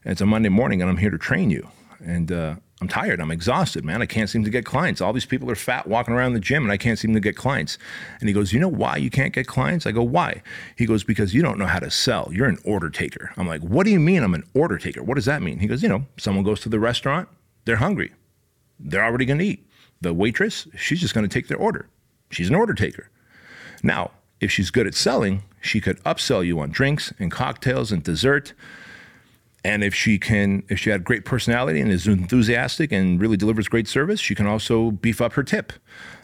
It's 0.06 0.22
a 0.22 0.26
Monday 0.26 0.50
morning, 0.50 0.82
and 0.82 0.90
I'm 0.90 0.98
here 0.98 1.10
to 1.10 1.18
train 1.18 1.50
you. 1.50 1.68
And 2.04 2.32
uh, 2.32 2.56
I'm 2.82 2.90
tired. 2.90 3.22
I'm 3.22 3.32
exhausted, 3.32 3.86
man. 3.86 4.02
I 4.02 4.06
can't 4.06 4.30
seem 4.30 4.44
to 4.44 4.50
get 4.50 4.66
clients. 4.66 5.00
All 5.00 5.14
these 5.14 5.26
people 5.26 5.50
are 5.50 5.56
fat 5.56 5.88
walking 5.88 6.14
around 6.14 6.34
the 6.34 6.42
gym, 6.42 6.64
and 6.64 6.72
I 6.72 6.76
can't 6.76 7.00
seem 7.00 7.14
to 7.14 7.22
get 7.22 7.38
clients. 7.38 7.78
And 8.20 8.28
he 8.28 8.34
goes, 8.34 8.52
You 8.52 8.60
know 8.60 8.68
why 8.68 8.98
you 8.98 9.10
can't 9.10 9.34
get 9.34 9.48
clients? 9.48 9.86
I 9.86 9.92
go, 9.92 10.04
Why? 10.04 10.42
He 10.78 10.86
goes, 10.86 11.04
Because 11.06 11.34
you 11.34 11.42
don't 11.42 11.58
know 11.58 11.66
how 11.66 11.80
to 11.80 11.90
sell. 11.90 12.30
You're 12.34 12.50
an 12.50 12.58
order 12.66 12.90
taker. 12.90 13.32
I'm 13.38 13.48
like, 13.48 13.62
What 13.62 13.86
do 13.86 13.92
you 13.92 14.02
mean 14.02 14.22
I'm 14.22 14.34
an 14.34 14.44
order 14.54 14.78
taker? 14.78 15.02
What 15.02 15.16
does 15.16 15.26
that 15.26 15.42
mean? 15.42 15.60
He 15.60 15.68
goes, 15.68 15.82
You 15.82 15.88
know, 15.88 16.06
someone 16.18 16.44
goes 16.44 16.60
to 16.62 16.70
the 16.70 16.80
restaurant, 16.80 17.30
they're 17.64 17.78
hungry, 17.78 18.12
they're 18.80 19.06
already 19.06 19.26
going 19.26 19.40
to 19.40 19.46
eat. 19.46 19.66
The 20.02 20.14
waitress, 20.14 20.68
she's 20.76 21.00
just 21.00 21.14
going 21.14 21.28
to 21.28 21.34
take 21.34 21.48
their 21.48 21.58
order. 21.58 21.88
She's 22.32 22.50
an 22.50 22.56
order 22.56 22.74
taker. 22.74 23.10
Now, 23.82 24.12
if 24.44 24.52
she's 24.52 24.72
good 24.72 24.88
at 24.88 24.94
selling, 24.94 25.44
she 25.62 25.80
could 25.80 26.02
upsell 26.04 26.46
you 26.46 26.60
on 26.60 26.70
drinks 26.70 27.14
and 27.20 27.32
cocktails 27.32 27.92
and 27.92 28.04
dessert. 28.04 28.54
And 29.66 29.84
if 29.84 29.96
she 29.96 30.20
can, 30.20 30.64
if 30.70 30.78
she 30.80 30.90
had 30.90 31.04
great 31.04 31.24
personality 31.24 31.80
and 31.80 31.90
is 31.90 32.06
enthusiastic 32.06 32.92
and 32.92 33.20
really 33.20 33.38
delivers 33.38 33.68
great 33.70 33.88
service, 33.88 34.20
she 34.20 34.36
can 34.36 34.46
also 34.46 34.92
beef 34.92 35.22
up 35.22 35.34
her 35.34 35.44
tip. 35.44 35.72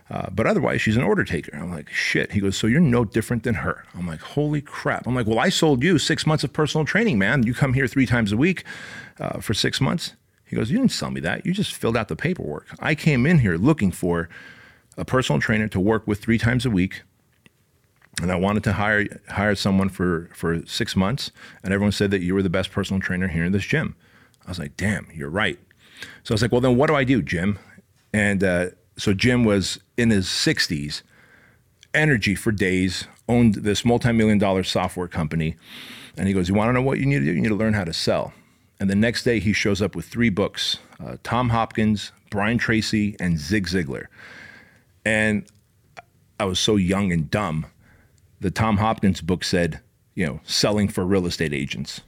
Uh, 0.10 0.28
but 0.32 0.48
otherwise, 0.48 0.82
she's 0.82 0.98
an 0.98 1.04
order 1.04 1.24
taker. 1.24 1.56
I'm 1.56 1.72
like, 1.72 1.90
shit. 1.90 2.32
He 2.32 2.40
goes, 2.40 2.58
so 2.58 2.68
you're 2.68 2.82
no 2.82 3.06
different 3.06 3.44
than 3.44 3.56
her. 3.56 3.86
I'm 3.94 4.08
like, 4.08 4.20
holy 4.20 4.60
crap. 4.60 5.08
I'm 5.08 5.16
like, 5.16 5.28
well, 5.28 5.40
I 5.40 5.50
sold 5.50 5.84
you 5.84 6.00
six 6.00 6.26
months 6.26 6.44
of 6.44 6.52
personal 6.52 6.84
training, 6.84 7.20
man. 7.20 7.44
You 7.44 7.54
come 7.54 7.74
here 7.74 7.88
three 7.88 8.08
times 8.08 8.32
a 8.32 8.38
week 8.38 8.64
uh, 9.20 9.40
for 9.40 9.54
six 9.54 9.80
months. 9.80 10.16
He 10.46 10.56
goes, 10.56 10.72
You 10.72 10.80
didn't 10.80 10.92
sell 10.92 11.12
me 11.12 11.22
that. 11.22 11.46
You 11.46 11.54
just 11.54 11.76
filled 11.76 11.96
out 11.96 12.08
the 12.08 12.16
paperwork. 12.16 12.68
I 12.80 12.96
came 12.96 13.28
in 13.28 13.40
here 13.40 13.56
looking 13.56 13.92
for 13.92 14.30
a 14.98 15.06
personal 15.06 15.40
trainer 15.40 15.68
to 15.68 15.80
work 15.80 16.08
with 16.08 16.20
three 16.20 16.40
times 16.40 16.66
a 16.66 16.72
week. 16.72 17.04
And 18.22 18.32
I 18.32 18.36
wanted 18.36 18.64
to 18.66 18.74
hire 18.74 19.08
hire 19.30 19.56
someone 19.56 19.90
for, 19.90 20.30
for 20.34 20.66
six 20.66 20.96
months. 20.96 21.32
And 21.64 21.74
everyone 21.74 21.92
said 21.92 22.12
that 22.12 22.22
you 22.22 22.34
were 22.34 22.42
the 22.42 22.50
best 22.50 22.72
personal 22.72 23.02
trainer 23.02 23.28
here 23.28 23.46
in 23.46 23.52
this 23.52 23.66
gym. 23.66 23.96
I 24.46 24.50
was 24.50 24.60
like, 24.60 24.76
damn, 24.78 25.08
you're 25.14 25.30
right. 25.30 25.60
So 26.24 26.32
I 26.32 26.36
was 26.36 26.42
like, 26.42 26.52
well, 26.52 26.62
then 26.62 26.76
what 26.76 26.88
do 26.88 26.96
I 26.96 27.04
do, 27.04 27.22
Jim? 27.22 27.60
And 28.14 28.44
uh, 28.44 28.68
so 28.98 29.14
Jim 29.14 29.44
was 29.44 29.80
in 29.98 30.10
his 30.10 30.28
60s, 30.28 31.02
energy 31.94 32.36
for 32.36 32.52
days, 32.52 33.06
owned 33.28 33.56
this 33.56 33.86
multi 33.86 34.12
million 34.12 34.38
dollar 34.38 34.64
software 34.64 35.08
company. 35.08 35.56
And 36.18 36.28
he 36.28 36.34
goes, 36.34 36.50
You 36.50 36.56
want 36.56 36.70
to 36.70 36.74
know 36.74 36.82
what 36.82 37.00
you 37.00 37.06
need 37.06 37.20
to 37.20 37.26
do? 37.26 37.34
You 37.34 37.42
need 37.42 37.50
to 37.50 37.56
learn 37.56 37.74
how 37.74 37.86
to 37.86 37.94
sell. 37.94 38.34
And 38.80 38.90
the 38.90 38.96
next 38.96 39.24
day, 39.24 39.40
he 39.40 39.54
shows 39.54 39.82
up 39.82 39.96
with 39.96 40.06
three 40.06 40.30
books 40.30 40.80
uh, 41.04 41.18
Tom 41.24 41.50
Hopkins, 41.50 42.12
Brian 42.30 42.58
Tracy, 42.58 43.16
and 43.20 43.38
Zig 43.38 43.68
Ziglar. 43.68 44.08
And 45.06 45.46
I 46.40 46.46
was 46.46 46.60
so 46.60 46.76
young 46.76 47.12
and 47.12 47.30
dumb. 47.30 47.68
The 48.40 48.52
Tom 48.52 48.78
Hopkins 48.78 49.22
book 49.22 49.44
said, 49.44 49.82
you 50.16 50.26
know, 50.26 50.40
selling 50.44 50.88
for 50.88 51.06
real 51.06 51.26
estate 51.26 51.54
agents. 51.54 52.02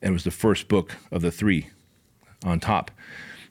And 0.00 0.10
it 0.10 0.12
was 0.12 0.24
the 0.24 0.30
first 0.30 0.68
book 0.68 0.92
of 1.10 1.22
the 1.22 1.30
three 1.30 1.70
on 2.44 2.60
top. 2.60 2.90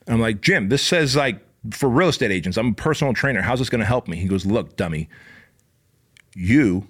And 0.06 0.16
I'm 0.16 0.22
like, 0.22 0.42
Jim, 0.42 0.70
this 0.70 0.84
says 0.84 1.16
like 1.16 1.40
for 1.72 1.90
real 1.90 2.10
estate 2.10 2.32
agents. 2.32 2.58
I'm 2.58 2.70
a 2.70 2.74
personal 2.74 3.14
trainer. 3.14 3.42
How's 3.42 3.60
this 3.60 3.70
going 3.70 3.80
to 3.80 3.86
help 3.86 4.08
me? 4.08 4.18
He 4.18 4.28
goes, 4.28 4.46
Look, 4.46 4.76
dummy, 4.76 5.10
you 6.36 6.88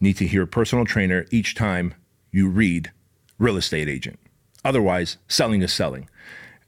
need 0.00 0.16
to 0.16 0.26
hear 0.26 0.46
personal 0.46 0.84
trainer 0.84 1.26
each 1.30 1.54
time 1.54 1.94
you 2.32 2.48
read 2.48 2.90
real 3.38 3.56
estate 3.56 3.88
agent. 3.88 4.18
Otherwise, 4.64 5.16
selling 5.28 5.62
is 5.62 5.72
selling. 5.72 6.08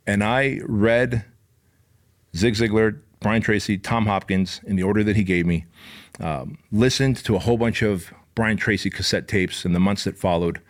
And 0.07 0.25
I 0.25 0.61
read 0.65 1.25
Zig 2.35 2.55
Ziglar, 2.55 3.01
Brian 3.21 3.43
Tracy, 3.43 3.79
Tom 3.79 4.07
Hopkins 4.07 4.61
in 4.65 4.77
the 4.77 4.83
order 4.83 5.05
that 5.05 5.17
he 5.17 5.25
gave 5.25 5.47
me, 5.47 5.67
um, 6.20 6.59
listened 6.70 7.16
to 7.25 7.37
a 7.37 7.38
whole 7.38 7.57
bunch 7.57 7.83
of 7.83 8.12
Brian 8.35 8.57
Tracy 8.57 8.90
cassette 8.90 9.29
tapes 9.29 9.64
in 9.64 9.72
the 9.72 9.81
months 9.81 10.05
that 10.05 10.16
followed, 10.16 10.61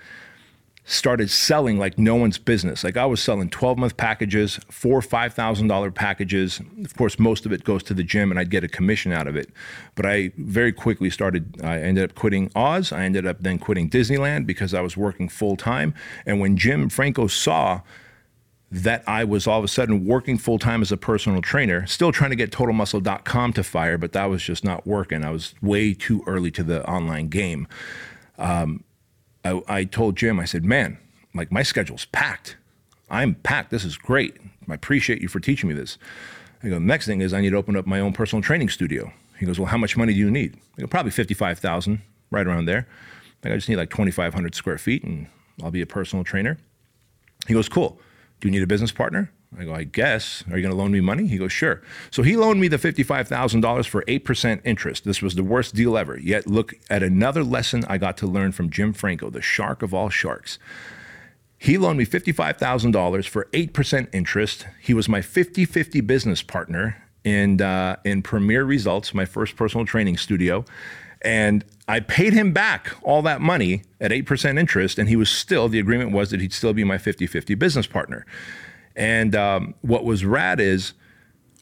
started 0.85 1.31
selling 1.31 1.78
like 1.78 1.96
no 1.96 2.16
one's 2.16 2.38
business. 2.38 2.83
Like 2.83 2.96
I 2.96 3.07
was 3.07 3.22
selling 3.22 3.48
12 3.48 3.78
month 3.78 3.96
packages, 3.96 4.59
four 4.68 5.00
$5,000 5.00 5.94
packages. 5.94 6.61
Of 6.85 6.96
course, 6.96 7.18
most 7.18 7.46
of 7.46 7.52
it 7.52 7.62
goes 7.62 7.83
to 7.85 7.94
the 7.94 8.02
gym 8.02 8.31
and 8.31 8.40
I'd 8.40 8.50
get 8.50 8.64
a 8.64 8.68
commission 8.68 9.12
out 9.12 9.28
of 9.28 9.37
it. 9.37 9.50
But 9.94 10.07
I 10.07 10.33
very 10.37 10.72
quickly 10.72 11.09
started, 11.09 11.62
I 11.62 11.78
ended 11.78 12.11
up 12.11 12.16
quitting 12.16 12.50
Oz. 12.57 12.90
I 12.90 13.05
ended 13.05 13.26
up 13.26 13.38
then 13.40 13.59
quitting 13.59 13.88
Disneyland 13.88 14.46
because 14.46 14.74
I 14.74 14.81
was 14.81 14.96
working 14.96 15.28
full 15.28 15.57
time. 15.57 15.94
And 16.26 16.40
when 16.40 16.57
Jim 16.57 16.88
Franco 16.88 17.28
saw 17.28 17.83
that 18.72 19.04
I 19.06 19.24
was 19.24 19.46
all 19.46 19.58
of 19.58 19.64
a 19.64 19.68
sudden 19.68 20.06
working 20.06 20.38
full 20.38 20.58
time 20.58 20.80
as 20.80 20.90
a 20.90 20.96
personal 20.96 21.42
trainer, 21.42 21.87
still 21.87 22.11
trying 22.11 22.30
to 22.30 22.37
get 22.37 22.50
totalmuscle.com 22.50 23.52
to 23.52 23.62
fire, 23.62 23.98
but 23.98 24.12
that 24.12 24.24
was 24.30 24.42
just 24.42 24.64
not 24.64 24.87
working. 24.87 25.22
I 25.22 25.30
was 25.30 25.54
way 25.61 25.92
too 25.92 26.24
early 26.26 26.50
to 26.52 26.62
the 26.62 26.88
online 26.88 27.28
game. 27.28 27.68
Um, 28.38 28.82
I, 29.44 29.61
I 29.68 29.85
told 29.85 30.16
Jim, 30.16 30.40
I 30.40 30.46
said, 30.46 30.64
man, 30.64 30.96
like 31.35 31.52
my 31.52 31.62
schedule's 31.62 32.06
packed. 32.06 32.56
I'm 33.11 33.35
packed. 33.35 33.70
This 33.70 33.85
is 33.85 33.98
great. 33.98 34.38
I 34.66 34.74
appreciate 34.74 35.20
you 35.20 35.28
for 35.28 35.38
teaching 35.38 35.68
me 35.68 35.74
this. 35.74 35.98
I 36.62 36.68
go, 36.68 36.74
the 36.74 36.80
next 36.80 37.04
thing 37.04 37.20
is 37.20 37.35
I 37.35 37.42
need 37.42 37.50
to 37.50 37.56
open 37.56 37.76
up 37.76 37.87
my 37.87 38.00
own 38.00 38.14
personal 38.14 38.42
training 38.42 38.70
studio. 38.70 39.12
He 39.38 39.44
goes, 39.44 39.58
well, 39.58 39.68
how 39.68 39.76
much 39.76 39.98
money 39.98 40.14
do 40.14 40.18
you 40.18 40.30
need? 40.30 40.56
I 40.78 40.80
go, 40.80 40.87
probably 40.87 41.11
55,000, 41.11 42.00
right 42.30 42.46
around 42.46 42.64
there. 42.64 42.88
I 43.44 43.48
just 43.50 43.68
need 43.68 43.76
like 43.76 43.90
2,500 43.90 44.54
square 44.54 44.78
feet 44.78 45.04
and 45.04 45.26
I'll 45.62 45.70
be 45.70 45.82
a 45.82 45.87
personal 45.87 46.24
trainer. 46.24 46.56
He 47.46 47.52
goes, 47.52 47.68
cool. 47.68 48.00
Do 48.42 48.48
you 48.48 48.52
need 48.52 48.64
a 48.64 48.66
business 48.66 48.90
partner? 48.90 49.31
I 49.57 49.64
go, 49.64 49.72
I 49.72 49.85
guess. 49.85 50.42
Are 50.50 50.57
you 50.57 50.62
going 50.62 50.74
to 50.74 50.76
loan 50.76 50.90
me 50.90 51.00
money? 51.00 51.28
He 51.28 51.38
goes, 51.38 51.52
sure. 51.52 51.81
So 52.11 52.24
he 52.24 52.37
loaned 52.37 52.61
me 52.61 52.66
the 52.66 52.76
$55,000 52.76 53.87
for 53.87 54.02
8% 54.02 54.61
interest. 54.64 55.05
This 55.05 55.22
was 55.22 55.37
the 55.37 55.44
worst 55.44 55.76
deal 55.76 55.96
ever. 55.96 56.18
Yet 56.18 56.48
look 56.48 56.74
at 56.90 57.05
another 57.05 57.44
lesson 57.44 57.85
I 57.87 57.98
got 57.98 58.16
to 58.16 58.26
learn 58.26 58.50
from 58.50 58.68
Jim 58.68 58.92
Franco, 58.94 59.31
the 59.31 59.40
shark 59.40 59.81
of 59.81 59.94
all 59.94 60.09
sharks. 60.09 60.59
He 61.57 61.78
loaned 61.78 61.98
me 61.98 62.05
$55,000 62.05 63.28
for 63.28 63.44
8% 63.52 64.09
interest. 64.12 64.66
He 64.81 64.92
was 64.92 65.09
my 65.09 65.22
50 65.22 65.64
50 65.64 66.00
business 66.00 66.42
partner 66.42 67.00
in, 67.22 67.61
uh, 67.61 67.94
in 68.05 68.22
Premier 68.22 68.64
Results, 68.64 69.14
my 69.14 69.24
first 69.24 69.55
personal 69.55 69.87
training 69.87 70.16
studio. 70.16 70.64
And 71.24 71.64
I 71.92 72.00
paid 72.00 72.33
him 72.33 72.55
back 72.55 72.96
all 73.02 73.20
that 73.20 73.42
money 73.42 73.83
at 74.00 74.12
8% 74.12 74.59
interest, 74.59 74.98
and 74.98 75.11
he 75.11 75.14
was 75.14 75.31
still, 75.31 75.68
the 75.68 75.78
agreement 75.78 76.11
was 76.11 76.31
that 76.31 76.40
he'd 76.40 76.55
still 76.55 76.72
be 76.72 76.85
my 76.85 76.96
50 76.96 77.26
50 77.26 77.55
business 77.55 77.87
partner. 77.87 78.24
And 78.96 79.37
um, 79.37 79.74
what 79.83 80.02
was 80.02 80.24
rad 80.24 80.59
is 80.59 80.94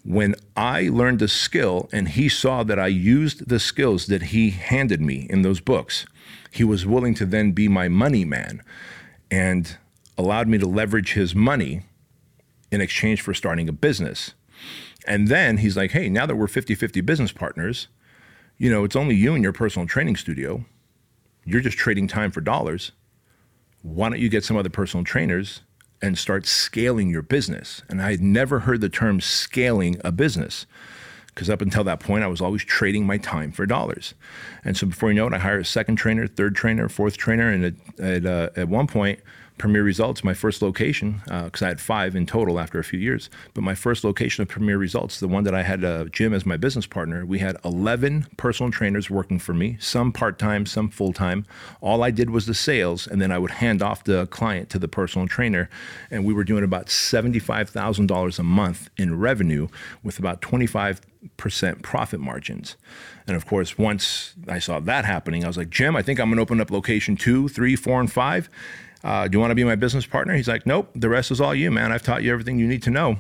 when 0.05 0.37
I 0.57 0.83
learned 0.83 1.21
a 1.21 1.27
skill 1.27 1.89
and 1.93 2.11
he 2.11 2.29
saw 2.29 2.63
that 2.63 2.79
I 2.79 2.87
used 2.87 3.49
the 3.49 3.59
skills 3.59 4.07
that 4.07 4.23
he 4.23 4.51
handed 4.51 5.01
me 5.01 5.27
in 5.29 5.43
those 5.43 5.59
books, 5.59 6.07
he 6.53 6.63
was 6.63 6.87
willing 6.87 7.15
to 7.15 7.27
then 7.27 7.51
be 7.51 7.67
my 7.67 7.89
money 7.89 8.25
man 8.25 8.63
and 9.33 9.79
allowed 10.17 10.47
me 10.47 10.59
to 10.59 10.67
leverage 10.67 11.15
his 11.15 11.35
money 11.35 11.83
in 12.71 12.81
exchange 12.81 13.21
for 13.21 13.35
starting 13.35 13.69
a 13.69 13.73
business. 13.73 14.35
And 15.09 15.27
then 15.27 15.57
he's 15.57 15.77
like, 15.77 15.91
hey, 15.91 16.09
now 16.09 16.25
that 16.27 16.37
we're 16.37 16.47
50 16.47 16.77
50 16.77 17.01
business 17.01 17.33
partners, 17.33 17.89
you 18.61 18.69
know, 18.69 18.85
it's 18.85 18.95
only 18.95 19.15
you 19.15 19.33
and 19.33 19.43
your 19.43 19.55
personal 19.55 19.89
training 19.89 20.17
studio. 20.17 20.63
You're 21.47 21.63
just 21.63 21.79
trading 21.79 22.07
time 22.07 22.31
for 22.31 22.43
dollars. 22.43 22.93
Why 23.81 24.11
don't 24.11 24.19
you 24.21 24.29
get 24.29 24.45
some 24.45 24.59
other 24.59 24.69
personal 24.69 25.03
trainers 25.03 25.63
and 26.03 26.19
start 26.19 26.47
scaling 26.47 27.09
your 27.09 27.23
business. 27.23 27.81
And 27.89 28.03
I 28.03 28.11
had 28.11 28.21
never 28.21 28.61
heard 28.61 28.83
the 28.83 28.91
term 28.91 29.23
scaling 29.23 29.99
a 30.05 30.13
business 30.13 30.67
because 31.29 31.49
up 31.49 31.63
until 31.63 31.85
that 31.85 32.01
point, 32.01 32.23
I 32.23 32.27
was 32.27 32.43
always 32.43 32.63
trading 32.63 33.07
my 33.07 33.17
time 33.17 33.51
for 33.51 33.65
dollars. 33.65 34.13
And 34.63 34.77
so 34.77 34.87
before 34.87 35.09
you 35.09 35.15
know 35.15 35.27
it, 35.27 35.33
I 35.33 35.39
hired 35.39 35.63
a 35.63 35.65
second 35.65 35.97
trainer, 35.97 36.27
third 36.27 36.55
trainer, 36.55 36.87
fourth 36.91 37.17
trainer. 37.17 37.51
And 37.51 37.65
at, 37.65 37.75
at, 37.99 38.27
uh, 38.27 38.51
at 38.57 38.69
one 38.69 38.87
point, 38.87 39.21
Premier 39.61 39.83
Results, 39.83 40.25
my 40.25 40.33
first 40.33 40.63
location, 40.63 41.21
because 41.27 41.61
uh, 41.61 41.67
I 41.67 41.69
had 41.69 41.83
five 41.83 42.17
in 42.17 42.25
total 42.25 42.59
after 42.59 42.79
a 42.79 42.85
few 42.85 42.99
years. 42.99 43.29
But 43.53 43.63
my 43.63 43.75
first 43.75 44.05
location 44.05 44.41
of 44.41 44.49
Premier 44.49 44.79
Results, 44.79 45.21
the 45.21 45.29
one 45.29 45.45
that 45.45 45.55
I 45.55 45.63
had 45.63 45.85
uh, 45.85 46.05
Jim 46.05 46.33
as 46.33 46.47
my 46.47 46.57
business 46.57 46.87
partner, 46.87 47.27
we 47.27 47.41
had 47.41 47.59
11 47.63 48.27
personal 48.39 48.73
trainers 48.73 49.11
working 49.11 49.39
for 49.39 49.53
me, 49.53 49.77
some 49.79 50.13
part 50.13 50.39
time, 50.39 50.65
some 50.65 50.89
full 50.89 51.13
time. 51.13 51.45
All 51.83 52.03
I 52.03 52.11
did 52.11 52.31
was 52.31 52.47
the 52.47 52.55
sales, 52.55 53.07
and 53.07 53.21
then 53.21 53.31
I 53.31 53.39
would 53.39 53.51
hand 53.51 53.83
off 53.83 54.03
the 54.03 54.27
client 54.29 54.71
to 54.71 54.79
the 54.79 54.89
personal 54.89 55.29
trainer. 55.29 55.69
And 56.11 56.25
we 56.25 56.33
were 56.33 56.45
doing 56.45 56.65
about 56.65 56.87
$75,000 56.87 58.39
a 58.39 58.43
month 58.43 58.89
in 58.97 59.19
revenue 59.19 59.69
with 60.03 60.19
about 60.19 60.41
25 60.41 61.03
percent 61.37 61.83
profit 61.83 62.19
margins. 62.19 62.77
And 63.27 63.37
of 63.37 63.45
course, 63.45 63.77
once 63.77 64.33
I 64.49 64.59
saw 64.59 64.81
that 64.81 65.05
happening, 65.05 65.45
I 65.45 65.49
was 65.49 65.59
like, 65.59 65.69
Jim, 65.69 65.95
I 65.95 66.01
think 66.01 66.19
I'm 66.19 66.35
to 66.35 66.41
open 66.41 66.63
up 66.63 66.71
location 66.71 67.15
two, 67.15 67.47
three, 67.49 67.77
four, 67.77 68.01
and 68.01 68.11
five 68.11 68.49
uh, 69.05 69.29
do 69.29 69.37
you 69.37 69.41
want 69.41 69.51
to 69.51 69.55
be 69.55 69.65
my 69.65 69.77
business 69.77 70.07
partner? 70.07 70.35
He's 70.35 70.49
like, 70.49 70.67
nope, 70.67 70.91
the 70.95 71.09
rest 71.09 71.31
is 71.31 71.41
all 71.41 71.55
you, 71.55 71.71
man. 71.71 71.93
I've 71.93 72.03
taught 72.03 72.23
you 72.23 72.33
everything 72.33 72.59
you 72.59 72.67
need 72.67 72.83
to 72.85 72.91
know. 72.91 73.19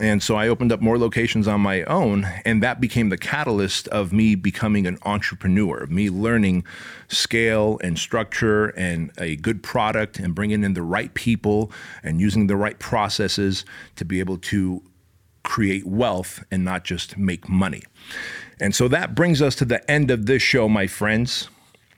And 0.00 0.22
so 0.22 0.36
I 0.36 0.48
opened 0.48 0.70
up 0.70 0.80
more 0.80 0.98
locations 0.98 1.48
on 1.48 1.62
my 1.62 1.82
own, 1.84 2.26
and 2.44 2.62
that 2.62 2.80
became 2.80 3.08
the 3.08 3.16
catalyst 3.16 3.88
of 3.88 4.12
me 4.12 4.34
becoming 4.34 4.86
an 4.86 4.98
entrepreneur, 5.02 5.86
me 5.86 6.10
learning 6.10 6.64
scale 7.08 7.80
and 7.82 7.98
structure 7.98 8.66
and 8.68 9.10
a 9.18 9.36
good 9.36 9.62
product 9.62 10.18
and 10.18 10.34
bringing 10.34 10.62
in 10.62 10.74
the 10.74 10.82
right 10.82 11.12
people 11.14 11.72
and 12.02 12.20
using 12.20 12.48
the 12.48 12.56
right 12.56 12.78
processes 12.78 13.64
to 13.96 14.04
be 14.04 14.20
able 14.20 14.36
to 14.38 14.82
create 15.42 15.86
wealth 15.86 16.44
and 16.50 16.64
not 16.64 16.84
just 16.84 17.16
make 17.16 17.48
money. 17.48 17.82
And 18.60 18.74
so 18.74 18.88
that 18.88 19.14
brings 19.14 19.40
us 19.40 19.54
to 19.56 19.64
the 19.64 19.90
end 19.90 20.10
of 20.10 20.26
this 20.26 20.42
show, 20.42 20.68
my 20.68 20.86
friends. 20.86 21.48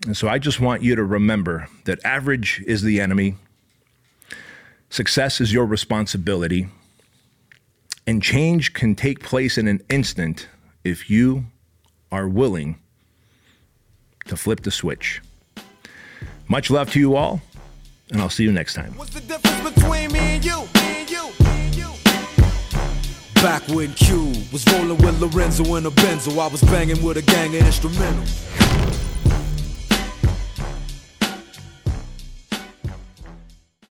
And 0.06 0.16
so 0.16 0.28
I 0.28 0.38
just 0.38 0.60
want 0.60 0.82
you 0.82 0.96
to 0.96 1.04
remember 1.04 1.68
that 1.84 2.04
average 2.04 2.62
is 2.66 2.82
the 2.82 3.00
enemy, 3.00 3.36
success 4.88 5.40
is 5.40 5.52
your 5.52 5.66
responsibility, 5.66 6.68
and 8.06 8.22
change 8.22 8.72
can 8.72 8.94
take 8.94 9.20
place 9.20 9.58
in 9.58 9.68
an 9.68 9.82
instant 9.90 10.48
if 10.84 11.10
you 11.10 11.44
are 12.10 12.28
willing 12.28 12.78
to 14.26 14.36
flip 14.36 14.62
the 14.62 14.70
switch. 14.70 15.20
Much 16.48 16.70
love 16.70 16.90
to 16.92 16.98
you 16.98 17.14
all, 17.14 17.42
and 18.10 18.20
I'll 18.20 18.30
see 18.30 18.44
you 18.44 18.52
next 18.52 18.74
time. 18.74 18.96
What's 18.96 19.14
the 19.14 19.20
difference 19.20 19.74
between 19.74 20.12
me 20.12 20.18
and 20.18 20.44
you? 20.44 20.66
Back 23.34 23.66
when 23.68 23.90
Q 23.94 24.34
was 24.52 24.66
rolling 24.70 24.98
with 24.98 25.18
Lorenzo 25.18 25.74
a 25.86 25.90
Benzo, 25.90 26.38
I 26.38 26.48
was 26.48 26.60
banging 26.64 27.02
with 27.02 27.16
a 27.16 27.22
gang 27.22 27.54
of. 27.54 29.09